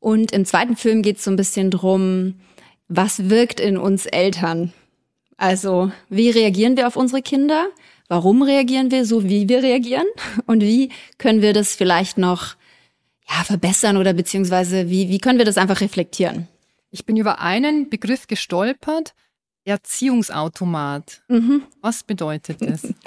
Und 0.00 0.32
im 0.32 0.44
zweiten 0.44 0.76
Film 0.76 1.02
geht 1.02 1.18
es 1.18 1.24
so 1.24 1.30
ein 1.30 1.36
bisschen 1.36 1.70
drum, 1.70 2.40
was 2.88 3.28
wirkt 3.28 3.60
in 3.60 3.76
uns 3.76 4.06
Eltern? 4.06 4.72
Also, 5.38 5.92
wie 6.10 6.30
reagieren 6.30 6.76
wir 6.76 6.86
auf 6.86 6.96
unsere 6.96 7.22
Kinder? 7.22 7.68
Warum 8.08 8.42
reagieren 8.42 8.90
wir 8.90 9.06
so, 9.06 9.24
wie 9.24 9.48
wir 9.48 9.62
reagieren? 9.62 10.06
Und 10.46 10.60
wie 10.60 10.90
können 11.16 11.40
wir 11.40 11.54
das 11.54 11.74
vielleicht 11.74 12.18
noch 12.18 12.56
ja, 13.30 13.44
verbessern 13.44 13.96
oder 13.96 14.12
beziehungsweise 14.12 14.90
wie, 14.90 15.08
wie 15.08 15.18
können 15.18 15.38
wir 15.38 15.44
das 15.46 15.56
einfach 15.56 15.80
reflektieren? 15.80 16.48
Ich 16.90 17.06
bin 17.06 17.16
über 17.16 17.40
einen 17.40 17.88
Begriff 17.88 18.26
gestolpert. 18.26 19.14
Erziehungsautomat. 19.64 21.20
Mhm. 21.28 21.62
Was 21.82 22.02
bedeutet 22.02 22.60
das? 22.60 22.92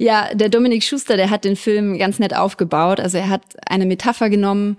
Ja, 0.00 0.32
der 0.32 0.48
Dominik 0.48 0.84
Schuster, 0.84 1.16
der 1.16 1.28
hat 1.28 1.44
den 1.44 1.56
Film 1.56 1.98
ganz 1.98 2.20
nett 2.20 2.32
aufgebaut. 2.32 3.00
Also 3.00 3.18
er 3.18 3.28
hat 3.28 3.42
eine 3.66 3.84
Metapher 3.84 4.30
genommen 4.30 4.78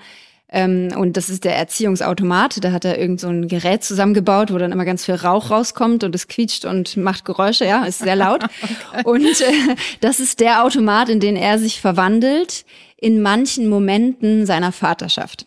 ähm, 0.51 0.89
und 0.97 1.15
das 1.15 1.29
ist 1.29 1.43
der 1.43 1.55
Erziehungsautomat. 1.55 2.63
Da 2.63 2.71
hat 2.71 2.83
er 2.83 2.97
irgend 2.97 3.19
so 3.19 3.27
ein 3.27 3.47
Gerät 3.47 3.83
zusammengebaut, 3.83 4.51
wo 4.51 4.57
dann 4.57 4.71
immer 4.71 4.85
ganz 4.85 5.05
viel 5.05 5.15
Rauch 5.15 5.51
rauskommt 5.51 6.03
und 6.03 6.15
es 6.15 6.27
quietscht 6.27 6.65
und 6.65 6.97
macht 6.97 7.23
Geräusche. 7.25 7.65
Ja, 7.65 7.85
ist 7.85 7.99
sehr 7.99 8.15
laut. 8.15 8.43
Und 9.03 9.41
äh, 9.41 9.75
das 10.01 10.19
ist 10.19 10.39
der 10.39 10.63
Automat, 10.63 11.09
in 11.09 11.19
den 11.19 11.35
er 11.35 11.59
sich 11.59 11.79
verwandelt 11.79 12.65
in 12.97 13.21
manchen 13.21 13.69
Momenten 13.69 14.45
seiner 14.45 14.71
Vaterschaft. 14.71 15.45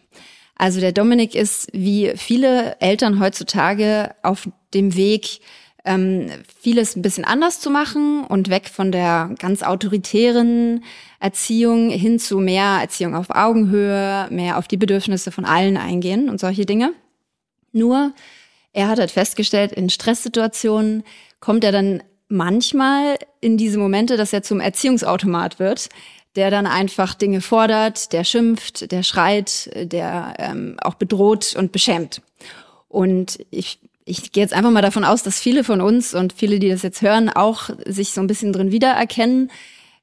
Also 0.56 0.80
der 0.80 0.92
Dominik 0.92 1.35
ist 1.35 1.68
wie 1.73 2.12
viele 2.16 2.80
Eltern 2.80 3.18
heutzutage 3.18 4.14
auf 4.23 4.49
dem 4.75 4.94
Weg, 4.94 5.40
ähm, 5.85 6.31
vieles 6.61 6.97
ein 6.97 7.03
bisschen 7.03 7.25
anders 7.25 7.61
zu 7.61 7.71
machen 7.71 8.25
und 8.25 8.49
weg 8.51 8.69
von 8.69 8.93
der 8.93 9.35
ganz 9.39 9.62
autoritären 9.62 10.85
Erziehung 11.19 11.91
hin 11.91 12.19
zu 12.19 12.39
mehr 12.39 12.79
Erziehung 12.81 13.15
auf 13.15 13.31
Augenhöhe, 13.31 14.29
mehr 14.31 14.59
auf 14.59 14.69
die 14.69 14.77
Bedürfnisse 14.77 15.33
von 15.33 15.45
allen 15.45 15.77
eingehen 15.77 16.29
und 16.29 16.41
solche 16.41 16.67
Dinge. 16.67 16.93
Nur, 17.73 18.12
er 18.73 18.89
hat 18.89 18.99
halt 18.99 19.11
festgestellt, 19.11 19.73
in 19.73 19.91
Stresssituationen 19.91 21.05
kommt 21.41 21.65
er 21.65 21.73
dann 21.73 22.03
manchmal 22.29 23.19
in 23.41 23.57
diese 23.57 23.79
Momente, 23.79 24.17
dass 24.17 24.33
er 24.33 24.43
zum 24.43 24.61
Erziehungsautomat 24.61 25.59
wird, 25.59 25.89
der 26.37 26.51
dann 26.51 26.67
einfach 26.67 27.15
Dinge 27.15 27.41
fordert, 27.41 28.12
der 28.12 28.25
schimpft, 28.25 28.91
der 28.91 29.03
schreit, 29.03 29.71
der 29.75 30.35
ähm, 30.39 30.77
auch 30.81 30.95
bedroht 30.95 31.55
und 31.57 31.73
beschämt. 31.73 32.23
Und 32.89 33.39
ich, 33.51 33.79
ich 34.04 34.32
gehe 34.32 34.42
jetzt 34.42 34.54
einfach 34.54 34.71
mal 34.71 34.82
davon 34.82 35.04
aus, 35.04 35.23
dass 35.23 35.40
viele 35.40 35.64
von 35.64 35.80
uns 35.80 36.14
und 36.14 36.32
viele, 36.32 36.59
die 36.59 36.68
das 36.68 36.82
jetzt 36.82 37.02
hören, 37.02 37.28
auch 37.28 37.71
sich 37.87 38.12
so 38.12 38.21
ein 38.21 38.26
bisschen 38.26 38.52
drin 38.52 38.73
wiedererkennen. 38.73 39.50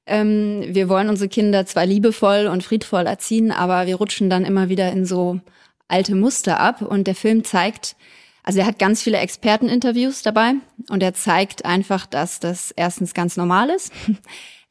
Ähm, 0.05 0.63
wir 0.67 0.89
wollen 0.89 1.09
unsere 1.09 1.29
Kinder 1.29 1.65
zwar 1.65 1.85
liebevoll 1.85 2.47
und 2.47 2.63
friedvoll 2.63 3.05
erziehen, 3.05 3.51
aber 3.51 3.87
wir 3.87 3.95
rutschen 3.95 4.29
dann 4.29 4.45
immer 4.45 4.69
wieder 4.69 4.91
in 4.91 5.05
so 5.05 5.39
alte 5.87 6.15
Muster 6.15 6.59
ab. 6.59 6.81
Und 6.81 7.07
der 7.07 7.15
Film 7.15 7.43
zeigt, 7.43 7.95
Also 8.43 8.59
er 8.61 8.65
hat 8.65 8.79
ganz 8.79 9.03
viele 9.03 9.17
Experteninterviews 9.17 10.23
dabei 10.23 10.53
und 10.89 11.03
er 11.03 11.13
zeigt 11.13 11.65
einfach, 11.65 12.05
dass 12.05 12.39
das 12.39 12.71
erstens 12.71 13.13
ganz 13.13 13.37
normal 13.37 13.69
ist. 13.69 13.93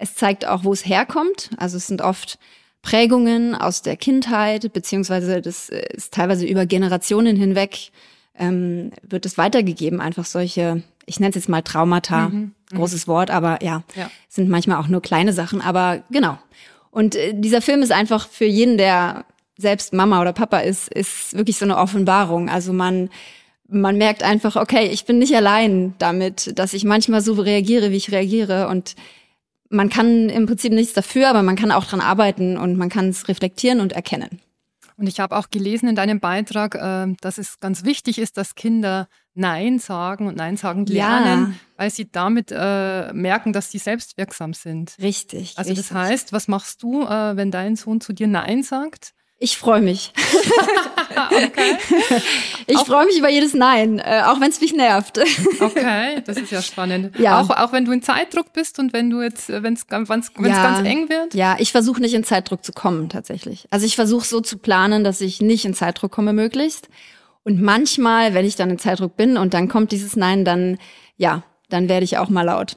Es 0.01 0.15
zeigt 0.15 0.47
auch, 0.47 0.63
wo 0.63 0.73
es 0.73 0.87
herkommt. 0.87 1.51
Also 1.57 1.77
es 1.77 1.89
sind 1.89 2.03
oft 2.03 2.39
Prägungen 2.83 3.57
aus 3.57 3.83
der 3.83 3.97
Kindheit, 3.97 4.73
beziehungsweise 4.73 5.43
das 5.43 5.69
ist 5.69 6.15
teilweise 6.15 6.47
über 6.47 6.67
Generationen 6.67 7.35
hinweg 7.35 7.91
ähm, 8.39 8.93
wird 9.03 9.27
es 9.27 9.39
weitergegeben, 9.39 10.01
einfach 10.01 10.25
solche, 10.25 10.83
ich 11.07 11.21
nenne 11.21 11.31
es 11.31 11.37
jetzt 11.37 11.49
mal 11.49 11.63
Traumata, 11.63 12.29
mhm, 12.29 12.53
großes 12.75 13.09
Wort, 13.09 13.31
aber 13.31 13.63
ja, 13.63 13.83
ja, 13.95 14.11
sind 14.29 14.49
manchmal 14.49 14.79
auch 14.79 14.89
nur 14.89 15.03
kleine 15.03 15.33
Sachen, 15.33 15.61
aber 15.61 16.03
genau. 16.11 16.39
Und 16.91 17.17
äh, 17.17 17.33
dieser 17.35 17.61
Film 17.61 17.83
ist 17.83 17.93
einfach 17.93 18.29
für 18.29 18.45
jeden, 18.47 18.79
der 18.79 19.25
selbst 19.57 19.93
Mama 19.93 20.21
oder 20.21 20.33
Papa 20.33 20.59
ist, 20.61 20.89
ist 20.89 21.37
wirklich 21.37 21.59
so 21.59 21.65
eine 21.65 21.77
Offenbarung. 21.77 22.49
Also 22.49 22.73
man, 22.73 23.11
man 23.69 23.99
merkt 23.99 24.23
einfach, 24.23 24.57
okay, 24.57 24.89
ich 24.93 25.05
bin 25.05 25.19
nicht 25.19 25.35
allein 25.35 25.95
damit, 25.99 26.59
dass 26.59 26.75
ich 26.75 26.85
manchmal 26.85 27.21
so 27.21 27.35
reagiere, 27.35 27.91
wie 27.91 27.97
ich 27.97 28.13
reagiere 28.13 28.69
und 28.69 28.95
man 29.71 29.91
kann 29.91 30.31
im 30.31 30.47
Prinzip 30.47 30.73
nichts 30.73 30.95
dafür, 30.95 31.29
aber 31.29 31.43
man 31.43 31.57
kann 31.57 31.73
auch 31.73 31.85
dran 31.85 32.01
arbeiten 32.01 32.57
und 32.57 32.77
man 32.77 32.89
kann 32.89 33.09
es 33.09 33.29
reflektieren 33.29 33.81
und 33.81 33.93
erkennen. 33.93 34.41
Und 34.99 35.07
ich 35.07 35.21
habe 35.21 35.37
auch 35.37 35.49
gelesen 35.49 35.89
in 35.89 35.95
deinem 35.95 36.19
Beitrag, 36.19 36.75
äh, 36.75 37.15
dass 37.21 37.39
es 37.39 37.61
ganz 37.61 37.85
wichtig 37.85 38.19
ist, 38.19 38.37
dass 38.37 38.57
Kinder 38.57 39.09
Nein 39.33 39.79
sagen 39.79 40.27
und 40.27 40.37
Nein 40.37 40.57
sagen 40.57 40.87
lernen, 40.87 41.53
ja. 41.53 41.55
weil 41.77 41.91
sie 41.91 42.11
damit 42.11 42.51
äh, 42.51 43.13
merken, 43.13 43.53
dass 43.53 43.71
sie 43.71 43.79
selbstwirksam 43.79 44.55
sind. 44.55 44.97
Richtig. 45.01 45.57
Also 45.57 45.71
richtig. 45.71 45.89
das 45.89 45.97
heißt, 45.97 46.33
was 46.33 46.49
machst 46.49 46.83
du, 46.83 47.05
äh, 47.05 47.37
wenn 47.37 47.53
dein 47.53 47.77
Sohn 47.77 48.01
zu 48.01 48.13
dir 48.13 48.27
Nein 48.27 48.65
sagt? 48.65 49.15
Ich 49.41 49.57
freue 49.57 49.81
mich. 49.81 50.13
okay. 51.31 51.77
Ich 52.67 52.79
freue 52.81 53.07
mich 53.07 53.19
über 53.19 53.29
jedes 53.29 53.55
Nein, 53.55 54.01
äh, 54.01 54.23
auch 54.27 54.41
wenn 54.41 54.51
es 54.51 54.61
mich 54.61 54.73
nervt. 54.73 55.19
okay, 55.61 56.23
das 56.25 56.37
ist 56.39 56.51
ja 56.51 56.61
spannend. 56.61 57.17
Ja. 57.19 57.41
Auch, 57.41 57.51
auch 57.51 57.73
wenn 57.73 57.85
du 57.85 57.93
in 57.93 58.03
Zeitdruck 58.03 58.53
bist 58.53 58.81
und 58.81 58.93
wenn 58.93 59.11
du 59.11 59.23
jetzt, 59.23 59.49
wenn 59.49 59.75
es 59.75 59.87
ja. 59.89 59.99
ganz 60.05 60.31
eng 60.87 61.09
wird? 61.09 61.35
Ja, 61.35 61.57
ich 61.61 61.71
versuche 61.71 62.01
nicht 62.01 62.15
in 62.15 62.25
Zeitdruck 62.25 62.65
zu 62.65 62.73
kommen 62.73 63.09
tatsächlich. 63.09 63.69
Also 63.71 63.87
ich 63.87 63.95
versuche 63.95 64.27
so 64.27 64.41
zu 64.41 64.59
planen, 64.59 65.05
dass 65.05 65.21
ich 65.21 65.41
nicht 65.41 65.65
in 65.65 65.75
Zeitdruck 65.75 66.11
komme 66.11 66.33
möglichst. 66.33 66.89
Und 67.45 67.63
manchmal, 67.63 68.35
wenn 68.35 68.45
ich 68.45 68.57
dann 68.57 68.71
in 68.71 68.79
Zeitdruck 68.79 69.17
bin 69.17 69.37
und 69.37 69.55
dann 69.55 69.69
kommt 69.69 69.93
dieses 69.93 70.17
Nein, 70.17 70.45
dann 70.45 70.79
ja, 71.17 71.43
dann 71.69 71.89
werde 71.89 72.05
ich 72.05 72.17
auch 72.19 72.31
mal 72.31 72.43
laut. 72.43 72.77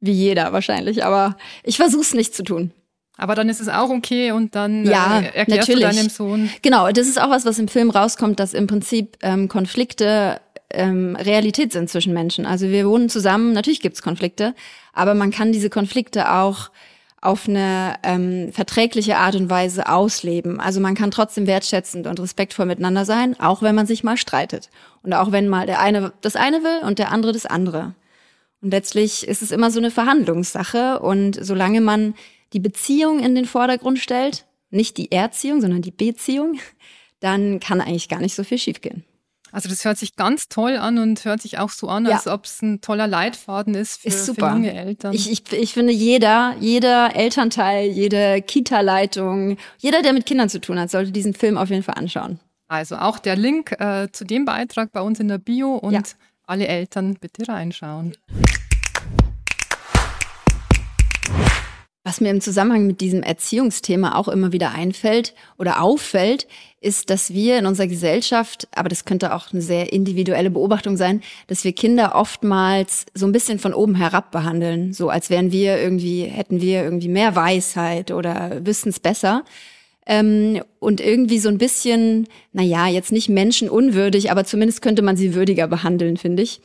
Wie 0.00 0.12
jeder 0.12 0.52
wahrscheinlich, 0.54 1.04
aber 1.04 1.36
ich 1.62 1.76
versuche 1.76 2.00
es 2.00 2.14
nicht 2.14 2.34
zu 2.34 2.42
tun. 2.42 2.72
Aber 3.20 3.34
dann 3.34 3.50
ist 3.50 3.60
es 3.60 3.68
auch 3.68 3.90
okay 3.90 4.32
und 4.32 4.54
dann 4.54 4.86
ja, 4.86 5.20
äh, 5.20 5.24
erklärst 5.24 5.68
natürlich. 5.68 5.88
du 5.90 5.96
deinem 5.96 6.08
Sohn. 6.08 6.50
Genau, 6.62 6.90
das 6.90 7.06
ist 7.06 7.20
auch 7.20 7.28
was, 7.28 7.44
was 7.44 7.58
im 7.58 7.68
Film 7.68 7.90
rauskommt, 7.90 8.40
dass 8.40 8.54
im 8.54 8.66
Prinzip 8.66 9.18
ähm, 9.20 9.46
Konflikte 9.46 10.40
ähm, 10.70 11.16
Realität 11.16 11.72
sind 11.72 11.90
zwischen 11.90 12.14
Menschen. 12.14 12.46
Also 12.46 12.68
wir 12.70 12.88
wohnen 12.88 13.10
zusammen, 13.10 13.52
natürlich 13.52 13.80
gibt's 13.80 14.00
Konflikte, 14.00 14.54
aber 14.94 15.12
man 15.14 15.30
kann 15.30 15.52
diese 15.52 15.68
Konflikte 15.68 16.32
auch 16.32 16.70
auf 17.20 17.46
eine 17.46 17.96
ähm, 18.02 18.50
verträgliche 18.52 19.18
Art 19.18 19.34
und 19.34 19.50
Weise 19.50 19.86
ausleben. 19.86 20.58
Also 20.58 20.80
man 20.80 20.94
kann 20.94 21.10
trotzdem 21.10 21.46
wertschätzend 21.46 22.06
und 22.06 22.18
respektvoll 22.18 22.64
miteinander 22.64 23.04
sein, 23.04 23.38
auch 23.38 23.60
wenn 23.60 23.74
man 23.74 23.86
sich 23.86 24.02
mal 24.02 24.16
streitet. 24.16 24.70
Und 25.02 25.12
auch 25.12 25.30
wenn 25.30 25.46
mal 25.46 25.66
der 25.66 25.80
eine 25.80 26.14
das 26.22 26.36
eine 26.36 26.62
will 26.62 26.86
und 26.86 26.98
der 26.98 27.12
andere 27.12 27.32
das 27.32 27.44
andere. 27.44 27.94
Und 28.62 28.70
letztlich 28.70 29.28
ist 29.28 29.42
es 29.42 29.50
immer 29.50 29.70
so 29.70 29.78
eine 29.78 29.90
Verhandlungssache. 29.90 31.00
Und 31.00 31.38
solange 31.44 31.82
man 31.82 32.14
die 32.52 32.60
Beziehung 32.60 33.20
in 33.20 33.34
den 33.34 33.46
Vordergrund 33.46 33.98
stellt, 33.98 34.46
nicht 34.70 34.96
die 34.96 35.12
Erziehung, 35.12 35.60
sondern 35.60 35.82
die 35.82 35.90
Beziehung, 35.90 36.58
dann 37.20 37.60
kann 37.60 37.80
eigentlich 37.80 38.08
gar 38.08 38.20
nicht 38.20 38.34
so 38.34 38.44
viel 38.44 38.58
schiefgehen. 38.58 39.04
Also 39.52 39.68
das 39.68 39.84
hört 39.84 39.98
sich 39.98 40.14
ganz 40.14 40.48
toll 40.48 40.76
an 40.76 40.98
und 40.98 41.24
hört 41.24 41.42
sich 41.42 41.58
auch 41.58 41.70
so 41.70 41.88
an, 41.88 42.06
ja. 42.06 42.12
als 42.12 42.28
ob 42.28 42.44
es 42.44 42.62
ein 42.62 42.80
toller 42.80 43.08
Leitfaden 43.08 43.74
ist 43.74 44.02
für, 44.02 44.08
ist 44.08 44.26
super. 44.26 44.50
für 44.50 44.54
junge 44.54 44.72
Eltern. 44.72 45.12
Ich, 45.12 45.30
ich, 45.30 45.52
ich 45.52 45.72
finde, 45.72 45.92
jeder, 45.92 46.54
jeder 46.60 47.16
Elternteil, 47.16 47.88
jede 47.88 48.42
Kita-Leitung, 48.42 49.56
jeder, 49.78 50.02
der 50.02 50.12
mit 50.12 50.26
Kindern 50.26 50.48
zu 50.48 50.60
tun 50.60 50.78
hat, 50.78 50.90
sollte 50.90 51.10
diesen 51.10 51.34
Film 51.34 51.58
auf 51.58 51.70
jeden 51.70 51.82
Fall 51.82 51.96
anschauen. 51.96 52.38
Also 52.68 52.96
auch 52.96 53.18
der 53.18 53.34
Link 53.34 53.72
äh, 53.80 54.08
zu 54.12 54.24
dem 54.24 54.44
Beitrag 54.44 54.92
bei 54.92 55.00
uns 55.00 55.18
in 55.18 55.26
der 55.26 55.38
Bio 55.38 55.74
und 55.74 55.92
ja. 55.94 56.02
alle 56.46 56.68
Eltern 56.68 57.14
bitte 57.20 57.48
reinschauen. 57.48 58.16
Was 62.10 62.20
mir 62.20 62.30
im 62.30 62.40
Zusammenhang 62.40 62.88
mit 62.88 63.00
diesem 63.00 63.22
Erziehungsthema 63.22 64.16
auch 64.16 64.26
immer 64.26 64.50
wieder 64.50 64.72
einfällt 64.72 65.32
oder 65.58 65.80
auffällt, 65.80 66.48
ist, 66.80 67.08
dass 67.08 67.32
wir 67.32 67.56
in 67.56 67.66
unserer 67.66 67.86
Gesellschaft, 67.86 68.66
aber 68.74 68.88
das 68.88 69.04
könnte 69.04 69.32
auch 69.32 69.52
eine 69.52 69.62
sehr 69.62 69.92
individuelle 69.92 70.50
Beobachtung 70.50 70.96
sein, 70.96 71.22
dass 71.46 71.62
wir 71.62 71.72
Kinder 71.72 72.16
oftmals 72.16 73.06
so 73.14 73.26
ein 73.26 73.32
bisschen 73.32 73.60
von 73.60 73.72
oben 73.72 73.94
herab 73.94 74.32
behandeln, 74.32 74.92
so 74.92 75.08
als 75.08 75.30
wären 75.30 75.52
wir 75.52 75.80
irgendwie, 75.80 76.24
hätten 76.24 76.60
wir 76.60 76.82
irgendwie 76.82 77.06
mehr 77.06 77.36
Weisheit 77.36 78.10
oder 78.10 78.66
wüssten 78.66 78.88
es 78.88 78.98
besser. 78.98 79.44
Ähm, 80.04 80.64
und 80.80 81.00
irgendwie 81.00 81.38
so 81.38 81.48
ein 81.48 81.58
bisschen, 81.58 82.26
naja, 82.52 82.88
jetzt 82.88 83.12
nicht 83.12 83.28
menschenunwürdig, 83.28 84.32
aber 84.32 84.44
zumindest 84.44 84.82
könnte 84.82 85.02
man 85.02 85.16
sie 85.16 85.36
würdiger 85.36 85.68
behandeln, 85.68 86.16
finde 86.16 86.42
ich. 86.42 86.60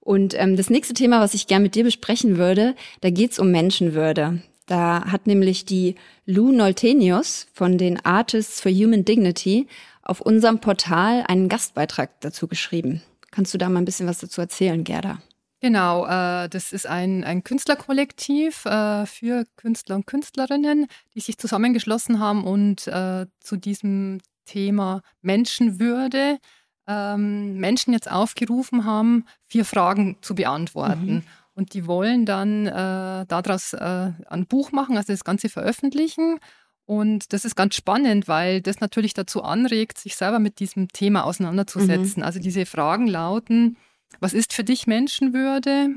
Und 0.00 0.32
ähm, 0.40 0.56
das 0.56 0.70
nächste 0.70 0.94
Thema, 0.94 1.20
was 1.20 1.34
ich 1.34 1.46
gern 1.46 1.60
mit 1.60 1.74
dir 1.74 1.84
besprechen 1.84 2.38
würde, 2.38 2.74
da 3.02 3.10
geht's 3.10 3.38
um 3.38 3.50
Menschenwürde. 3.50 4.40
Da 4.66 5.04
hat 5.06 5.26
nämlich 5.26 5.64
die 5.64 5.94
Lou 6.24 6.52
Noltenius 6.52 7.46
von 7.52 7.78
den 7.78 8.04
Artists 8.04 8.60
for 8.60 8.72
Human 8.72 9.04
Dignity 9.04 9.68
auf 10.02 10.20
unserem 10.20 10.60
Portal 10.60 11.24
einen 11.26 11.48
Gastbeitrag 11.48 12.20
dazu 12.20 12.48
geschrieben. 12.48 13.02
Kannst 13.30 13.54
du 13.54 13.58
da 13.58 13.68
mal 13.68 13.80
ein 13.80 13.84
bisschen 13.84 14.08
was 14.08 14.18
dazu 14.18 14.40
erzählen, 14.40 14.82
Gerda? 14.82 15.18
Genau, 15.60 16.06
äh, 16.06 16.48
das 16.48 16.72
ist 16.72 16.86
ein, 16.86 17.24
ein 17.24 17.42
Künstlerkollektiv 17.42 18.66
äh, 18.66 19.06
für 19.06 19.46
Künstler 19.56 19.96
und 19.96 20.06
Künstlerinnen, 20.06 20.86
die 21.14 21.20
sich 21.20 21.38
zusammengeschlossen 21.38 22.20
haben 22.20 22.44
und 22.44 22.86
äh, 22.86 23.26
zu 23.40 23.56
diesem 23.56 24.20
Thema 24.44 25.02
Menschenwürde 25.22 26.38
ähm, 26.86 27.56
Menschen 27.56 27.92
jetzt 27.92 28.10
aufgerufen 28.10 28.84
haben, 28.84 29.24
vier 29.46 29.64
Fragen 29.64 30.16
zu 30.20 30.34
beantworten. 30.34 31.06
Mhm. 31.06 31.22
Und 31.56 31.72
die 31.72 31.86
wollen 31.86 32.26
dann 32.26 32.66
äh, 32.66 33.24
daraus 33.26 33.72
äh, 33.72 34.12
ein 34.28 34.46
Buch 34.46 34.72
machen, 34.72 34.98
also 34.98 35.10
das 35.12 35.24
Ganze 35.24 35.48
veröffentlichen. 35.48 36.38
Und 36.84 37.32
das 37.32 37.46
ist 37.46 37.56
ganz 37.56 37.74
spannend, 37.74 38.28
weil 38.28 38.60
das 38.60 38.80
natürlich 38.80 39.14
dazu 39.14 39.42
anregt, 39.42 39.98
sich 39.98 40.16
selber 40.16 40.38
mit 40.38 40.60
diesem 40.60 40.88
Thema 40.88 41.24
auseinanderzusetzen. 41.24 42.20
Mhm. 42.20 42.24
Also 42.24 42.40
diese 42.40 42.66
Fragen 42.66 43.06
lauten, 43.06 43.78
was 44.20 44.34
ist 44.34 44.52
für 44.52 44.64
dich 44.64 44.86
Menschenwürde? 44.86 45.96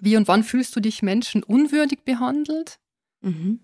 Wie 0.00 0.16
und 0.16 0.26
wann 0.26 0.42
fühlst 0.42 0.74
du 0.74 0.80
dich 0.80 1.00
menschenunwürdig 1.00 2.00
behandelt? 2.04 2.80
Mhm. 3.20 3.60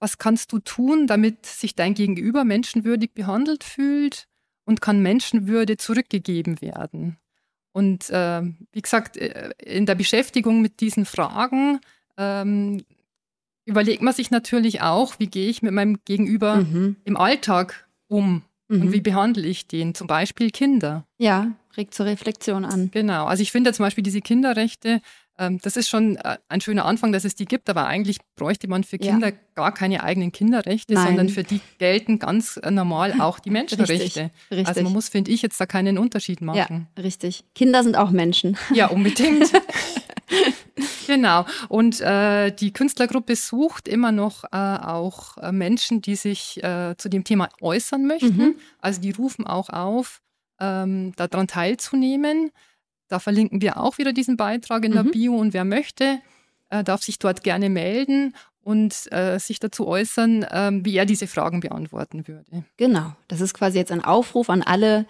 Was 0.00 0.16
kannst 0.16 0.52
du 0.52 0.60
tun, 0.60 1.06
damit 1.06 1.44
sich 1.44 1.74
dein 1.74 1.92
Gegenüber 1.92 2.44
menschenwürdig 2.44 3.12
behandelt 3.12 3.64
fühlt? 3.64 4.26
Und 4.64 4.80
kann 4.80 5.02
Menschenwürde 5.02 5.76
zurückgegeben 5.76 6.60
werden? 6.62 7.18
Und 7.78 8.10
äh, 8.10 8.42
wie 8.72 8.82
gesagt, 8.82 9.16
äh, 9.16 9.50
in 9.64 9.86
der 9.86 9.94
Beschäftigung 9.94 10.60
mit 10.60 10.80
diesen 10.80 11.04
Fragen 11.04 11.78
ähm, 12.16 12.82
überlegt 13.66 14.02
man 14.02 14.12
sich 14.12 14.32
natürlich 14.32 14.82
auch, 14.82 15.20
wie 15.20 15.28
gehe 15.28 15.48
ich 15.48 15.62
mit 15.62 15.72
meinem 15.72 16.00
Gegenüber 16.04 16.56
mhm. 16.56 16.96
im 17.04 17.16
Alltag 17.16 17.86
um 18.08 18.42
mhm. 18.66 18.82
und 18.82 18.92
wie 18.92 19.00
behandle 19.00 19.46
ich 19.46 19.68
den, 19.68 19.94
zum 19.94 20.08
Beispiel 20.08 20.50
Kinder. 20.50 21.06
Ja, 21.18 21.52
regt 21.76 21.94
zur 21.94 22.06
Reflexion 22.06 22.64
an. 22.64 22.90
Genau, 22.90 23.26
also 23.26 23.44
ich 23.44 23.52
finde 23.52 23.72
zum 23.72 23.84
Beispiel 23.84 24.02
diese 24.02 24.22
Kinderrechte 24.22 25.00
das 25.38 25.76
ist 25.76 25.88
schon 25.88 26.16
äh, 26.16 26.38
ein 26.48 26.60
schöner 26.60 26.84
Anfang, 26.84 27.12
dass 27.12 27.24
es 27.24 27.36
die 27.36 27.44
gibt, 27.44 27.70
aber 27.70 27.86
eigentlich 27.86 28.18
bräuchte 28.34 28.66
man 28.68 28.82
für 28.82 28.98
Kinder 28.98 29.28
ja. 29.28 29.34
gar 29.54 29.72
keine 29.72 30.02
eigenen 30.02 30.32
Kinderrechte, 30.32 30.94
Nein. 30.94 31.06
sondern 31.06 31.28
für 31.28 31.44
die 31.44 31.60
gelten 31.78 32.18
ganz 32.18 32.58
äh, 32.62 32.70
normal 32.70 33.20
auch 33.20 33.38
die 33.38 33.50
Menschenrechte. 33.58 34.02
Richtig, 34.02 34.30
richtig. 34.50 34.66
Also 34.68 34.82
man 34.82 34.92
muss, 34.92 35.08
finde 35.08 35.30
ich, 35.30 35.42
jetzt 35.42 35.60
da 35.60 35.66
keinen 35.66 35.96
Unterschied 35.96 36.40
machen. 36.40 36.88
Ja, 36.96 37.02
richtig. 37.02 37.44
Kinder 37.54 37.82
sind 37.82 37.96
auch 37.96 38.10
Menschen. 38.10 38.56
Ja, 38.74 38.88
unbedingt. 38.88 39.50
genau. 41.06 41.46
Und 41.68 42.00
äh, 42.00 42.50
die 42.50 42.72
Künstlergruppe 42.72 43.34
sucht 43.34 43.88
immer 43.88 44.12
noch 44.12 44.44
äh, 44.44 44.56
auch 44.56 45.36
äh, 45.38 45.52
Menschen, 45.52 46.02
die 46.02 46.16
sich 46.16 46.62
äh, 46.62 46.94
zu 46.96 47.08
dem 47.08 47.24
Thema 47.24 47.48
äußern 47.60 48.06
möchten. 48.06 48.36
Mhm. 48.36 48.54
Also 48.80 49.00
die 49.00 49.10
rufen 49.10 49.46
auch 49.46 49.70
auf, 49.70 50.20
ähm, 50.60 51.12
daran 51.16 51.48
teilzunehmen. 51.48 52.50
Da 53.08 53.18
verlinken 53.18 53.60
wir 53.60 53.78
auch 53.78 53.98
wieder 53.98 54.12
diesen 54.12 54.36
Beitrag 54.36 54.84
in 54.84 54.92
der 54.92 55.04
mhm. 55.04 55.10
Bio 55.10 55.36
und 55.36 55.54
wer 55.54 55.64
möchte, 55.64 56.20
äh, 56.70 56.84
darf 56.84 57.02
sich 57.02 57.18
dort 57.18 57.42
gerne 57.42 57.70
melden 57.70 58.34
und 58.62 59.10
äh, 59.12 59.38
sich 59.38 59.60
dazu 59.60 59.86
äußern, 59.86 60.42
äh, 60.42 60.70
wie 60.84 60.96
er 60.96 61.06
diese 61.06 61.26
Fragen 61.26 61.60
beantworten 61.60 62.28
würde. 62.28 62.64
Genau, 62.76 63.12
das 63.26 63.40
ist 63.40 63.54
quasi 63.54 63.78
jetzt 63.78 63.92
ein 63.92 64.04
Aufruf 64.04 64.50
an 64.50 64.62
alle, 64.62 65.06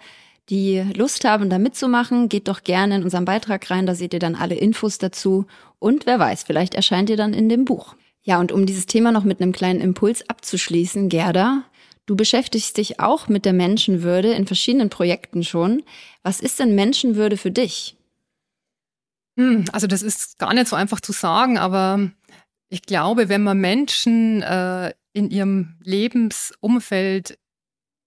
die 0.49 0.79
Lust 0.95 1.25
haben, 1.25 1.49
da 1.49 1.59
mitzumachen. 1.59 2.29
Geht 2.29 2.47
doch 2.47 2.63
gerne 2.63 2.95
in 2.95 3.03
unseren 3.03 3.25
Beitrag 3.25 3.69
rein, 3.69 3.85
da 3.85 3.95
seht 3.95 4.13
ihr 4.13 4.19
dann 4.19 4.35
alle 4.35 4.55
Infos 4.55 4.97
dazu 4.97 5.45
und 5.77 6.05
wer 6.05 6.19
weiß, 6.19 6.43
vielleicht 6.43 6.73
erscheint 6.73 7.09
ihr 7.09 7.17
dann 7.17 7.33
in 7.33 7.49
dem 7.49 7.65
Buch. 7.65 7.95
Ja, 8.23 8.39
und 8.39 8.51
um 8.51 8.65
dieses 8.65 8.85
Thema 8.85 9.11
noch 9.11 9.23
mit 9.23 9.41
einem 9.41 9.53
kleinen 9.53 9.81
Impuls 9.81 10.27
abzuschließen, 10.29 11.09
Gerda, 11.09 11.63
Du 12.09 12.15
beschäftigst 12.15 12.75
dich 12.77 12.99
auch 12.99 13.27
mit 13.27 13.45
der 13.45 13.53
Menschenwürde 13.53 14.33
in 14.33 14.47
verschiedenen 14.47 14.89
Projekten 14.89 15.43
schon. 15.43 15.83
Was 16.23 16.39
ist 16.39 16.59
denn 16.59 16.73
Menschenwürde 16.73 17.37
für 17.37 17.51
dich? 17.51 17.97
Hm, 19.37 19.65
also 19.71 19.85
das 19.85 20.01
ist 20.01 20.39
gar 20.39 20.55
nicht 20.55 20.67
so 20.67 20.75
einfach 20.75 21.01
zu 21.01 21.11
sagen, 21.11 21.59
aber 21.59 22.09
ich 22.67 22.81
glaube, 22.81 23.29
wenn 23.29 23.43
man 23.43 23.59
Menschen 23.59 24.41
äh, 24.41 24.91
in 25.13 25.29
ihrem 25.29 25.75
Lebensumfeld 25.83 27.37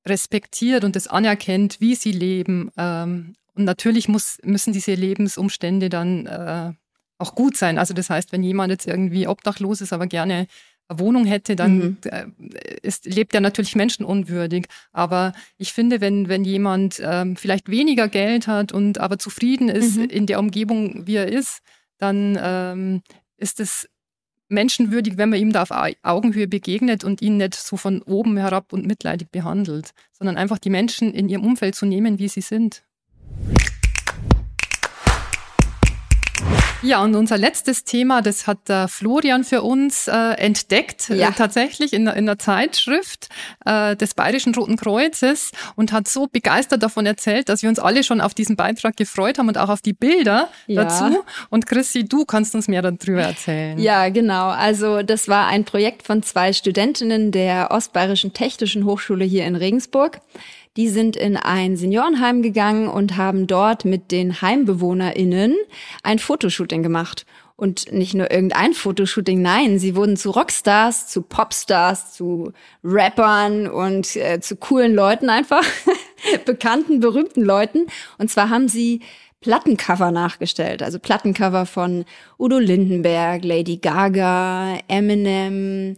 respektiert 0.05 0.83
und 0.83 0.97
es 0.97 1.07
anerkennt, 1.07 1.81
wie 1.81 1.95
sie 1.95 2.11
leben, 2.11 2.73
ähm, 2.77 3.37
und 3.55 3.65
natürlich 3.65 4.09
muss, 4.09 4.38
müssen 4.43 4.73
diese 4.73 4.95
Lebensumstände 4.95 5.91
dann 5.91 6.27
äh, 6.27 6.73
auch 7.19 7.37
gut 7.37 7.57
sein. 7.57 7.79
Also 7.79 7.95
das 7.95 8.11
heißt, 8.11 8.33
wenn 8.33 8.43
jemand 8.43 8.73
jetzt 8.73 8.88
irgendwie 8.88 9.29
obdachlos 9.29 9.81
ist, 9.81 9.93
aber 9.93 10.09
gerne 10.09 10.49
Wohnung 10.88 11.25
hätte, 11.25 11.57
dann 11.57 11.79
mhm. 11.79 11.97
äh, 12.05 12.27
ist, 12.83 13.07
lebt 13.07 13.35
er 13.35 13.40
natürlich 13.40 13.77
menschenunwürdig. 13.77 14.66
Aber 14.92 15.33
ich 15.59 15.73
finde, 15.73 16.01
wenn, 16.01 16.29
wenn 16.29 16.45
jemand 16.45 17.01
ähm, 17.03 17.37
vielleicht 17.37 17.71
weniger 17.71 18.09
Geld 18.09 18.47
hat 18.47 18.73
und 18.73 18.99
aber 18.99 19.18
zufrieden 19.18 19.68
ist 19.68 19.97
mhm. 19.97 20.05
in 20.05 20.27
der 20.27 20.38
Umgebung, 20.38 21.07
wie 21.07 21.16
er 21.16 21.29
ist, 21.29 21.61
dann 21.99 22.38
ähm, 22.40 23.03
ist 23.37 23.61
es 23.61 23.88
menschenwürdig, 24.49 25.16
wenn 25.16 25.31
man 25.31 25.40
ihm 25.40 25.53
da 25.53 25.62
auf 25.62 25.71
Augenhöhe 26.03 26.47
begegnet 26.47 27.05
und 27.05 27.23
ihn 27.23 27.38
nicht 27.38 27.55
so 27.55 27.77
von 27.77 28.03
oben 28.03 28.37
herab 28.37 28.73
und 28.73 28.87
mitleidig 28.87 29.31
behandelt, 29.31 29.92
sondern 30.12 30.37
einfach 30.37 30.59
die 30.59 30.71
Menschen 30.71 31.12
in 31.14 31.29
ihrem 31.29 31.45
Umfeld 31.45 31.75
zu 31.75 31.87
nehmen, 31.87 32.18
wie 32.18 32.29
sie 32.29 32.42
sind. 32.42 32.85
Ja, 36.83 37.03
und 37.03 37.14
unser 37.14 37.38
letztes 37.38 37.85
Thema, 37.85 38.23
das 38.23 38.47
hat 38.47 38.68
äh, 38.68 38.88
Florian 38.88 39.45
für 39.45 39.62
uns 39.62 40.09
äh, 40.09 40.12
entdeckt, 40.12 41.11
äh, 41.11 41.16
ja. 41.16 41.29
äh, 41.29 41.33
tatsächlich 41.33 41.92
in, 41.92 42.09
in 42.09 42.27
der 42.27 42.38
Zeitschrift 42.38 43.29
äh, 43.64 43.95
des 43.97 44.14
Bayerischen 44.14 44.55
Roten 44.55 44.77
Kreuzes 44.77 45.53
und 45.77 45.92
hat 45.92 46.09
so 46.09 46.27
begeistert 46.27 46.83
davon 46.83 47.07
erzählt, 47.07 47.49
dass 47.49 47.62
wir 47.62 47.68
uns 47.68 47.79
alle 47.79 48.03
schon 48.03 48.21
auf 48.21 48.35
diesen 48.35 48.57
Beitrag 48.57 48.97
gefreut 48.97 49.38
haben 49.38 49.49
und 49.49 49.59
auch 49.59 49.68
auf 49.68 49.81
die 49.81 49.92
Bilder 49.92 50.49
ja. 50.66 50.85
dazu. 50.85 51.25
Und 51.51 51.66
Chrissy, 51.66 52.05
du 52.05 52.25
kannst 52.25 52.55
uns 52.55 52.66
mehr 52.66 52.83
darüber 52.83 53.23
erzählen. 53.23 53.79
Ja, 53.79 54.09
genau. 54.09 54.49
Also 54.49 55.03
das 55.03 55.29
war 55.29 55.47
ein 55.47 55.64
Projekt 55.64 56.03
von 56.03 56.23
zwei 56.23 56.53
Studentinnen 56.53 57.31
der 57.31 57.71
Ostbayerischen 57.71 58.33
Technischen 58.33 58.85
Hochschule 58.85 59.25
hier 59.25 59.45
in 59.45 59.55
Regensburg. 59.55 60.21
Die 60.77 60.89
sind 60.89 61.17
in 61.17 61.37
ein 61.37 61.77
Seniorenheim 61.77 62.43
gegangen 62.43 62.89
und 62.89 63.17
haben 63.17 63.47
dort 63.47 63.85
mit 63.85 64.11
den 64.11 64.41
HeimbewohnerInnen 64.41 65.55
ein 66.03 66.19
Fotoshooting 66.19 66.83
gemacht. 66.83 67.27
Und 67.57 67.93
nicht 67.93 68.15
nur 68.15 68.31
irgendein 68.31 68.73
Fotoshooting, 68.73 69.43
nein, 69.43 69.79
sie 69.79 69.95
wurden 69.95 70.17
zu 70.17 70.31
Rockstars, 70.31 71.09
zu 71.09 71.23
Popstars, 71.23 72.15
zu 72.15 72.53
Rappern 72.83 73.69
und 73.69 74.17
äh, 74.17 74.41
zu 74.41 74.57
coolen 74.57 74.95
Leuten 74.95 75.29
einfach, 75.29 75.65
bekannten, 76.47 77.01
berühmten 77.01 77.43
Leuten. 77.43 77.87
Und 78.19 78.31
zwar 78.31 78.49
haben 78.49 78.69
sie 78.69 79.01
Plattencover 79.43 80.11
nachgestellt, 80.11 80.83
also 80.83 80.99
Plattencover 80.99 81.67
von 81.67 82.05
Udo 82.39 82.59
Lindenberg, 82.59 83.45
Lady 83.45 83.77
Gaga, 83.77 84.79
Eminem, 84.89 85.97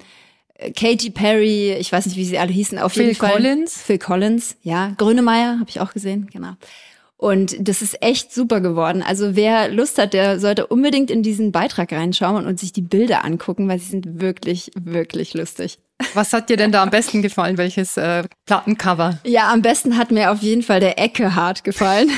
Katy 0.72 1.10
Perry, 1.10 1.72
ich 1.74 1.92
weiß 1.92 2.06
nicht, 2.06 2.16
wie 2.16 2.24
sie 2.24 2.38
alle 2.38 2.52
hießen, 2.52 2.78
auf 2.78 2.92
Phil 2.92 3.04
jeden 3.04 3.16
Fall. 3.16 3.30
Phil 3.30 3.42
Collins. 3.42 3.82
Phil 3.82 3.98
Collins, 3.98 4.56
ja. 4.62 4.92
Grönemeyer 4.96 5.58
habe 5.58 5.68
ich 5.68 5.80
auch 5.80 5.92
gesehen, 5.92 6.28
genau. 6.32 6.54
Und 7.16 7.56
das 7.58 7.80
ist 7.80 8.02
echt 8.02 8.34
super 8.34 8.60
geworden. 8.60 9.02
Also 9.02 9.34
wer 9.34 9.68
Lust 9.68 9.98
hat, 9.98 10.12
der 10.12 10.38
sollte 10.40 10.66
unbedingt 10.66 11.10
in 11.10 11.22
diesen 11.22 11.52
Beitrag 11.52 11.92
reinschauen 11.92 12.44
und 12.44 12.58
sich 12.58 12.72
die 12.72 12.82
Bilder 12.82 13.24
angucken, 13.24 13.68
weil 13.68 13.78
sie 13.78 13.90
sind 13.90 14.20
wirklich, 14.20 14.72
wirklich 14.78 15.32
lustig. 15.32 15.78
Was 16.12 16.32
hat 16.32 16.50
dir 16.50 16.56
denn 16.56 16.72
da 16.72 16.82
am 16.82 16.90
besten 16.90 17.22
gefallen? 17.22 17.56
Welches 17.56 17.96
äh, 17.96 18.24
Plattencover? 18.46 19.20
Ja, 19.24 19.52
am 19.52 19.62
besten 19.62 19.96
hat 19.96 20.10
mir 20.10 20.32
auf 20.32 20.42
jeden 20.42 20.62
Fall 20.62 20.80
der 20.80 20.98
Eckehard 20.98 21.64
gefallen. 21.64 22.10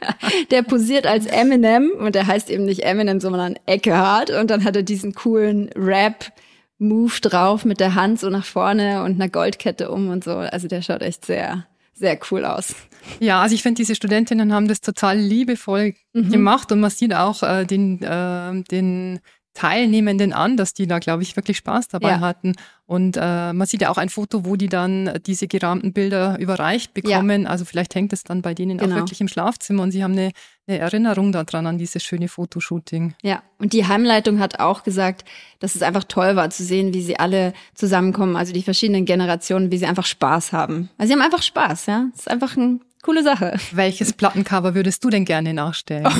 der 0.50 0.62
posiert 0.62 1.06
als 1.06 1.26
Eminem 1.26 1.92
und 1.98 2.14
der 2.14 2.26
heißt 2.26 2.50
eben 2.50 2.64
nicht 2.64 2.82
Eminem, 2.82 3.20
sondern 3.20 3.56
Eckehard. 3.66 4.30
Und 4.30 4.50
dann 4.50 4.64
hat 4.64 4.74
er 4.74 4.82
diesen 4.82 5.14
coolen 5.14 5.70
Rap 5.76 6.32
Move 6.80 7.20
drauf 7.20 7.64
mit 7.64 7.78
der 7.78 7.94
Hand 7.94 8.18
so 8.18 8.30
nach 8.30 8.44
vorne 8.44 9.04
und 9.04 9.14
einer 9.14 9.28
Goldkette 9.28 9.90
um 9.90 10.08
und 10.08 10.24
so. 10.24 10.36
Also 10.36 10.66
der 10.66 10.80
schaut 10.82 11.02
echt 11.02 11.26
sehr, 11.26 11.66
sehr 11.92 12.18
cool 12.30 12.44
aus. 12.44 12.74
Ja, 13.20 13.42
also 13.42 13.54
ich 13.54 13.62
finde, 13.62 13.76
diese 13.76 13.94
Studentinnen 13.94 14.52
haben 14.52 14.66
das 14.66 14.80
total 14.80 15.18
liebevoll 15.18 15.94
mhm. 16.14 16.30
gemacht 16.30 16.72
und 16.72 16.80
man 16.80 16.90
sieht 16.90 17.14
auch 17.14 17.42
äh, 17.42 17.64
den, 17.66 18.02
äh, 18.02 18.62
den 18.70 19.20
Teilnehmenden 19.60 20.32
an, 20.32 20.56
dass 20.56 20.72
die 20.72 20.86
da, 20.86 21.00
glaube 21.00 21.22
ich, 21.22 21.36
wirklich 21.36 21.58
Spaß 21.58 21.88
dabei 21.88 22.12
ja. 22.12 22.20
hatten. 22.20 22.54
Und 22.86 23.18
äh, 23.20 23.52
man 23.52 23.66
sieht 23.66 23.82
ja 23.82 23.90
auch 23.90 23.98
ein 23.98 24.08
Foto, 24.08 24.46
wo 24.46 24.56
die 24.56 24.70
dann 24.70 25.20
diese 25.26 25.48
gerahmten 25.48 25.92
Bilder 25.92 26.38
überreicht 26.38 26.94
bekommen. 26.94 27.42
Ja. 27.42 27.50
Also 27.50 27.66
vielleicht 27.66 27.94
hängt 27.94 28.14
es 28.14 28.24
dann 28.24 28.40
bei 28.40 28.54
denen 28.54 28.78
genau. 28.78 28.94
auch 28.94 28.98
wirklich 29.00 29.20
im 29.20 29.28
Schlafzimmer 29.28 29.82
und 29.82 29.90
sie 29.90 30.02
haben 30.02 30.12
eine, 30.12 30.30
eine 30.66 30.78
Erinnerung 30.78 31.30
daran 31.30 31.66
an 31.66 31.76
dieses 31.76 32.02
schöne 32.02 32.28
Fotoshooting. 32.28 33.12
Ja, 33.22 33.42
und 33.58 33.74
die 33.74 33.86
Heimleitung 33.86 34.38
hat 34.40 34.60
auch 34.60 34.82
gesagt, 34.82 35.28
dass 35.58 35.74
es 35.74 35.82
einfach 35.82 36.04
toll 36.04 36.36
war 36.36 36.48
zu 36.48 36.64
sehen, 36.64 36.94
wie 36.94 37.02
sie 37.02 37.18
alle 37.18 37.52
zusammenkommen, 37.74 38.36
also 38.36 38.54
die 38.54 38.62
verschiedenen 38.62 39.04
Generationen, 39.04 39.70
wie 39.70 39.76
sie 39.76 39.86
einfach 39.86 40.06
Spaß 40.06 40.54
haben. 40.54 40.88
Also 40.96 41.12
sie 41.12 41.20
haben 41.20 41.24
einfach 41.24 41.42
Spaß, 41.42 41.84
ja. 41.84 42.06
Es 42.14 42.20
ist 42.20 42.30
einfach 42.30 42.56
ein 42.56 42.80
Coole 43.02 43.22
Sache. 43.22 43.56
Welches 43.72 44.12
Plattencover 44.12 44.74
würdest 44.74 45.02
du 45.02 45.08
denn 45.08 45.24
gerne 45.24 45.54
nachstellen? 45.54 46.04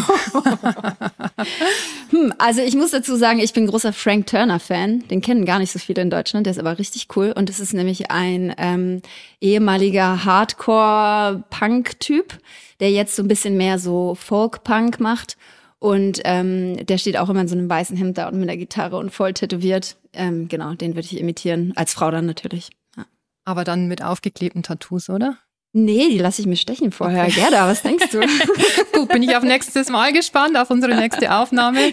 hm, 2.11 2.33
also 2.39 2.63
ich 2.63 2.75
muss 2.75 2.93
dazu 2.93 3.17
sagen, 3.17 3.39
ich 3.39 3.53
bin 3.53 3.67
großer 3.67 3.93
Frank 3.93 4.29
Turner-Fan. 4.29 5.07
Den 5.09 5.21
kennen 5.21 5.45
gar 5.45 5.59
nicht 5.59 5.73
so 5.73 5.79
viele 5.79 6.01
in 6.01 6.09
Deutschland. 6.09 6.47
Der 6.47 6.53
ist 6.53 6.59
aber 6.59 6.79
richtig 6.79 7.09
cool. 7.17 7.35
Und 7.37 7.51
das 7.51 7.61
ist 7.61 7.75
nämlich 7.75 8.11
ein 8.11 8.55
ähm, 8.57 9.03
ehemaliger 9.43 10.25
Hardcore-Punk-Typ, 10.25 12.39
der 12.81 12.91
jetzt 12.91 13.15
so 13.15 13.23
ein 13.23 13.29
bisschen 13.29 13.59
mehr 13.59 13.79
so 13.79 14.15
Folk-Punk 14.15 15.01
macht. 15.01 15.37
Und 15.81 16.23
ähm, 16.25 16.87
der 16.87 16.97
steht 16.97 17.19
auch 17.19 17.29
immer 17.29 17.43
in 17.43 17.49
so 17.49 17.57
einem 17.57 17.69
weißen 17.69 17.97
Hemd 17.97 18.17
da 18.17 18.29
und 18.29 18.41
mit 18.41 18.49
der 18.49 18.57
Gitarre 18.57 18.97
und 18.97 19.11
voll 19.11 19.35
tätowiert. 19.35 19.99
Ähm, 20.15 20.49
genau, 20.49 20.73
den 20.73 20.95
würde 20.95 21.09
ich 21.11 21.19
imitieren. 21.19 21.75
Als 21.77 21.93
Frau 21.93 22.11
dann 22.11 22.25
natürlich. 22.25 22.71
Ja. 22.97 23.05
Aber 23.45 23.65
dann 23.65 23.87
mit 23.87 24.03
aufgeklebten 24.03 24.63
Tattoos, 24.63 25.11
oder? 25.11 25.37
Nee, 25.73 26.09
die 26.09 26.19
lasse 26.19 26.43
ich 26.43 26.49
mir 26.49 26.57
stechen 26.57 26.91
vorher. 26.91 27.27
Okay. 27.27 27.43
Gerda, 27.43 27.69
was 27.69 27.83
denkst 27.83 28.11
du? 28.11 28.21
Gut, 28.93 29.09
bin 29.09 29.23
ich 29.23 29.37
auf 29.37 29.45
nächstes 29.45 29.89
Mal 29.89 30.13
gespannt, 30.13 30.57
auf 30.57 30.69
unsere 30.69 30.97
nächste 30.97 31.33
Aufnahme, 31.33 31.93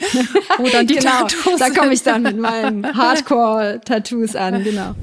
wo 0.58 0.68
dann 0.68 0.88
die 0.88 0.96
genau, 0.96 1.28
Tattoos 1.28 1.60
Da 1.60 1.70
komme 1.70 1.94
ich 1.94 2.02
dann 2.02 2.24
mit 2.24 2.38
meinen 2.38 2.86
Hardcore-Tattoos 2.98 4.36
an, 4.36 4.63
genau. 4.63 4.96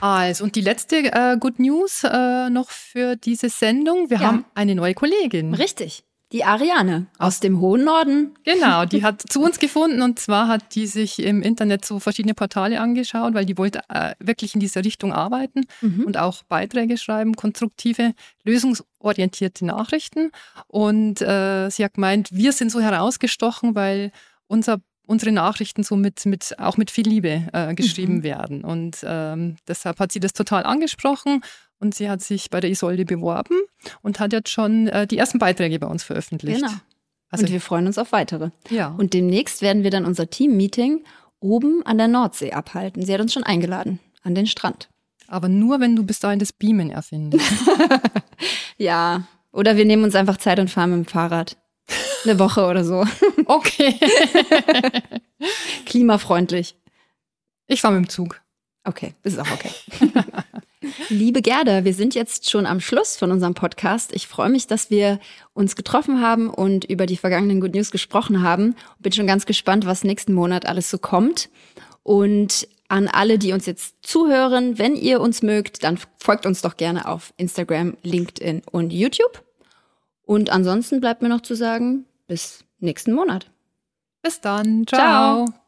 Also, 0.00 0.44
und 0.44 0.54
die 0.54 0.62
letzte 0.62 0.96
äh, 1.12 1.36
Good 1.38 1.58
News 1.58 2.04
äh, 2.04 2.48
noch 2.48 2.70
für 2.70 3.16
diese 3.16 3.50
Sendung. 3.50 4.08
Wir 4.08 4.20
ja. 4.20 4.26
haben 4.28 4.46
eine 4.54 4.74
neue 4.74 4.94
Kollegin. 4.94 5.52
Richtig. 5.52 6.04
Die 6.32 6.44
Ariane 6.44 7.06
aus 7.18 7.40
dem 7.40 7.58
hohen 7.58 7.84
Norden. 7.84 8.34
Genau, 8.44 8.84
die 8.84 9.02
hat 9.02 9.22
zu 9.30 9.40
uns 9.40 9.58
gefunden 9.58 10.02
und 10.02 10.18
zwar 10.18 10.46
hat 10.46 10.74
die 10.74 10.86
sich 10.86 11.20
im 11.20 11.40
Internet 11.40 11.86
so 11.86 12.00
verschiedene 12.00 12.34
Portale 12.34 12.80
angeschaut, 12.80 13.32
weil 13.32 13.46
die 13.46 13.56
wollte 13.56 13.80
äh, 13.88 14.14
wirklich 14.18 14.52
in 14.52 14.60
dieser 14.60 14.84
Richtung 14.84 15.14
arbeiten 15.14 15.64
mhm. 15.80 16.04
und 16.04 16.18
auch 16.18 16.42
Beiträge 16.42 16.98
schreiben, 16.98 17.34
konstruktive, 17.34 18.12
lösungsorientierte 18.44 19.64
Nachrichten. 19.64 20.30
Und 20.66 21.22
äh, 21.22 21.70
sie 21.70 21.82
hat 21.82 21.94
gemeint, 21.94 22.28
wir 22.30 22.52
sind 22.52 22.70
so 22.70 22.80
herausgestochen, 22.80 23.74
weil 23.74 24.12
unser 24.46 24.80
unsere 25.06 25.32
Nachrichten 25.32 25.84
so 25.84 25.96
mit, 25.96 26.26
mit 26.26 26.54
auch 26.58 26.76
mit 26.76 26.90
viel 26.90 27.08
Liebe 27.08 27.48
äh, 27.54 27.74
geschrieben 27.74 28.16
mhm. 28.16 28.22
werden. 28.22 28.62
Und 28.62 28.98
ähm, 29.04 29.56
deshalb 29.66 30.00
hat 30.00 30.12
sie 30.12 30.20
das 30.20 30.34
total 30.34 30.64
angesprochen 30.64 31.40
und 31.80 31.94
sie 31.94 32.10
hat 32.10 32.22
sich 32.22 32.50
bei 32.50 32.60
der 32.60 32.70
Isolde 32.70 33.04
beworben 33.04 33.56
und 34.02 34.20
hat 34.20 34.32
jetzt 34.32 34.50
schon 34.50 34.88
äh, 34.88 35.06
die 35.06 35.18
ersten 35.18 35.38
Beiträge 35.38 35.78
bei 35.78 35.86
uns 35.86 36.02
veröffentlicht. 36.02 36.60
Genau. 36.60 36.72
Also 37.30 37.44
und 37.44 37.52
wir 37.52 37.60
freuen 37.60 37.86
uns 37.86 37.98
auf 37.98 38.12
weitere. 38.12 38.50
Ja. 38.70 38.94
Und 38.96 39.12
demnächst 39.12 39.62
werden 39.62 39.82
wir 39.84 39.90
dann 39.90 40.04
unser 40.04 40.30
Team-Meeting 40.30 41.04
oben 41.40 41.84
an 41.84 41.98
der 41.98 42.08
Nordsee 42.08 42.52
abhalten. 42.52 43.04
Sie 43.04 43.12
hat 43.12 43.20
uns 43.20 43.32
schon 43.32 43.44
eingeladen 43.44 44.00
an 44.22 44.34
den 44.34 44.46
Strand. 44.46 44.88
Aber 45.28 45.48
nur, 45.48 45.78
wenn 45.78 45.94
du 45.94 46.04
bis 46.04 46.20
dahin 46.20 46.38
das 46.38 46.52
Beamen 46.52 46.90
erfindest. 46.90 47.46
ja. 48.78 49.24
Oder 49.52 49.76
wir 49.76 49.84
nehmen 49.84 50.04
uns 50.04 50.14
einfach 50.14 50.38
Zeit 50.38 50.58
und 50.58 50.70
fahren 50.70 50.90
mit 50.90 51.06
dem 51.06 51.10
Fahrrad. 51.10 51.56
Eine 52.24 52.38
Woche 52.38 52.66
oder 52.66 52.84
so. 52.84 53.04
Okay. 53.46 53.98
Klimafreundlich. 55.86 56.76
Ich 57.66 57.80
fahre 57.80 57.94
mit 57.94 58.04
dem 58.04 58.08
Zug. 58.10 58.42
Okay, 58.84 59.14
ist 59.22 59.38
auch 59.38 59.50
okay. 59.50 59.70
Liebe 61.08 61.42
Gerda, 61.42 61.84
wir 61.84 61.94
sind 61.94 62.14
jetzt 62.14 62.50
schon 62.50 62.66
am 62.66 62.80
Schluss 62.80 63.16
von 63.16 63.30
unserem 63.30 63.54
Podcast. 63.54 64.12
Ich 64.14 64.26
freue 64.26 64.48
mich, 64.48 64.66
dass 64.66 64.90
wir 64.90 65.18
uns 65.54 65.76
getroffen 65.76 66.20
haben 66.20 66.50
und 66.50 66.84
über 66.84 67.06
die 67.06 67.16
vergangenen 67.16 67.60
Good 67.60 67.74
News 67.74 67.90
gesprochen 67.90 68.42
haben. 68.42 68.74
Bin 68.98 69.12
schon 69.12 69.26
ganz 69.26 69.46
gespannt, 69.46 69.86
was 69.86 70.04
nächsten 70.04 70.32
Monat 70.32 70.66
alles 70.66 70.90
so 70.90 70.98
kommt. 70.98 71.48
Und 72.02 72.68
an 72.88 73.08
alle, 73.08 73.38
die 73.38 73.52
uns 73.52 73.66
jetzt 73.66 73.96
zuhören, 74.02 74.78
wenn 74.78 74.96
ihr 74.96 75.20
uns 75.20 75.42
mögt, 75.42 75.84
dann 75.84 75.98
folgt 76.18 76.46
uns 76.46 76.62
doch 76.62 76.76
gerne 76.76 77.06
auf 77.06 77.32
Instagram, 77.36 77.96
LinkedIn 78.02 78.62
und 78.70 78.92
YouTube. 78.92 79.44
Und 80.22 80.50
ansonsten 80.50 81.00
bleibt 81.00 81.22
mir 81.22 81.28
noch 81.28 81.42
zu 81.42 81.54
sagen, 81.54 82.06
bis 82.26 82.64
nächsten 82.80 83.12
Monat. 83.12 83.50
Bis 84.22 84.40
dann. 84.40 84.86
Ciao. 84.86 85.46
Ciao. 85.46 85.67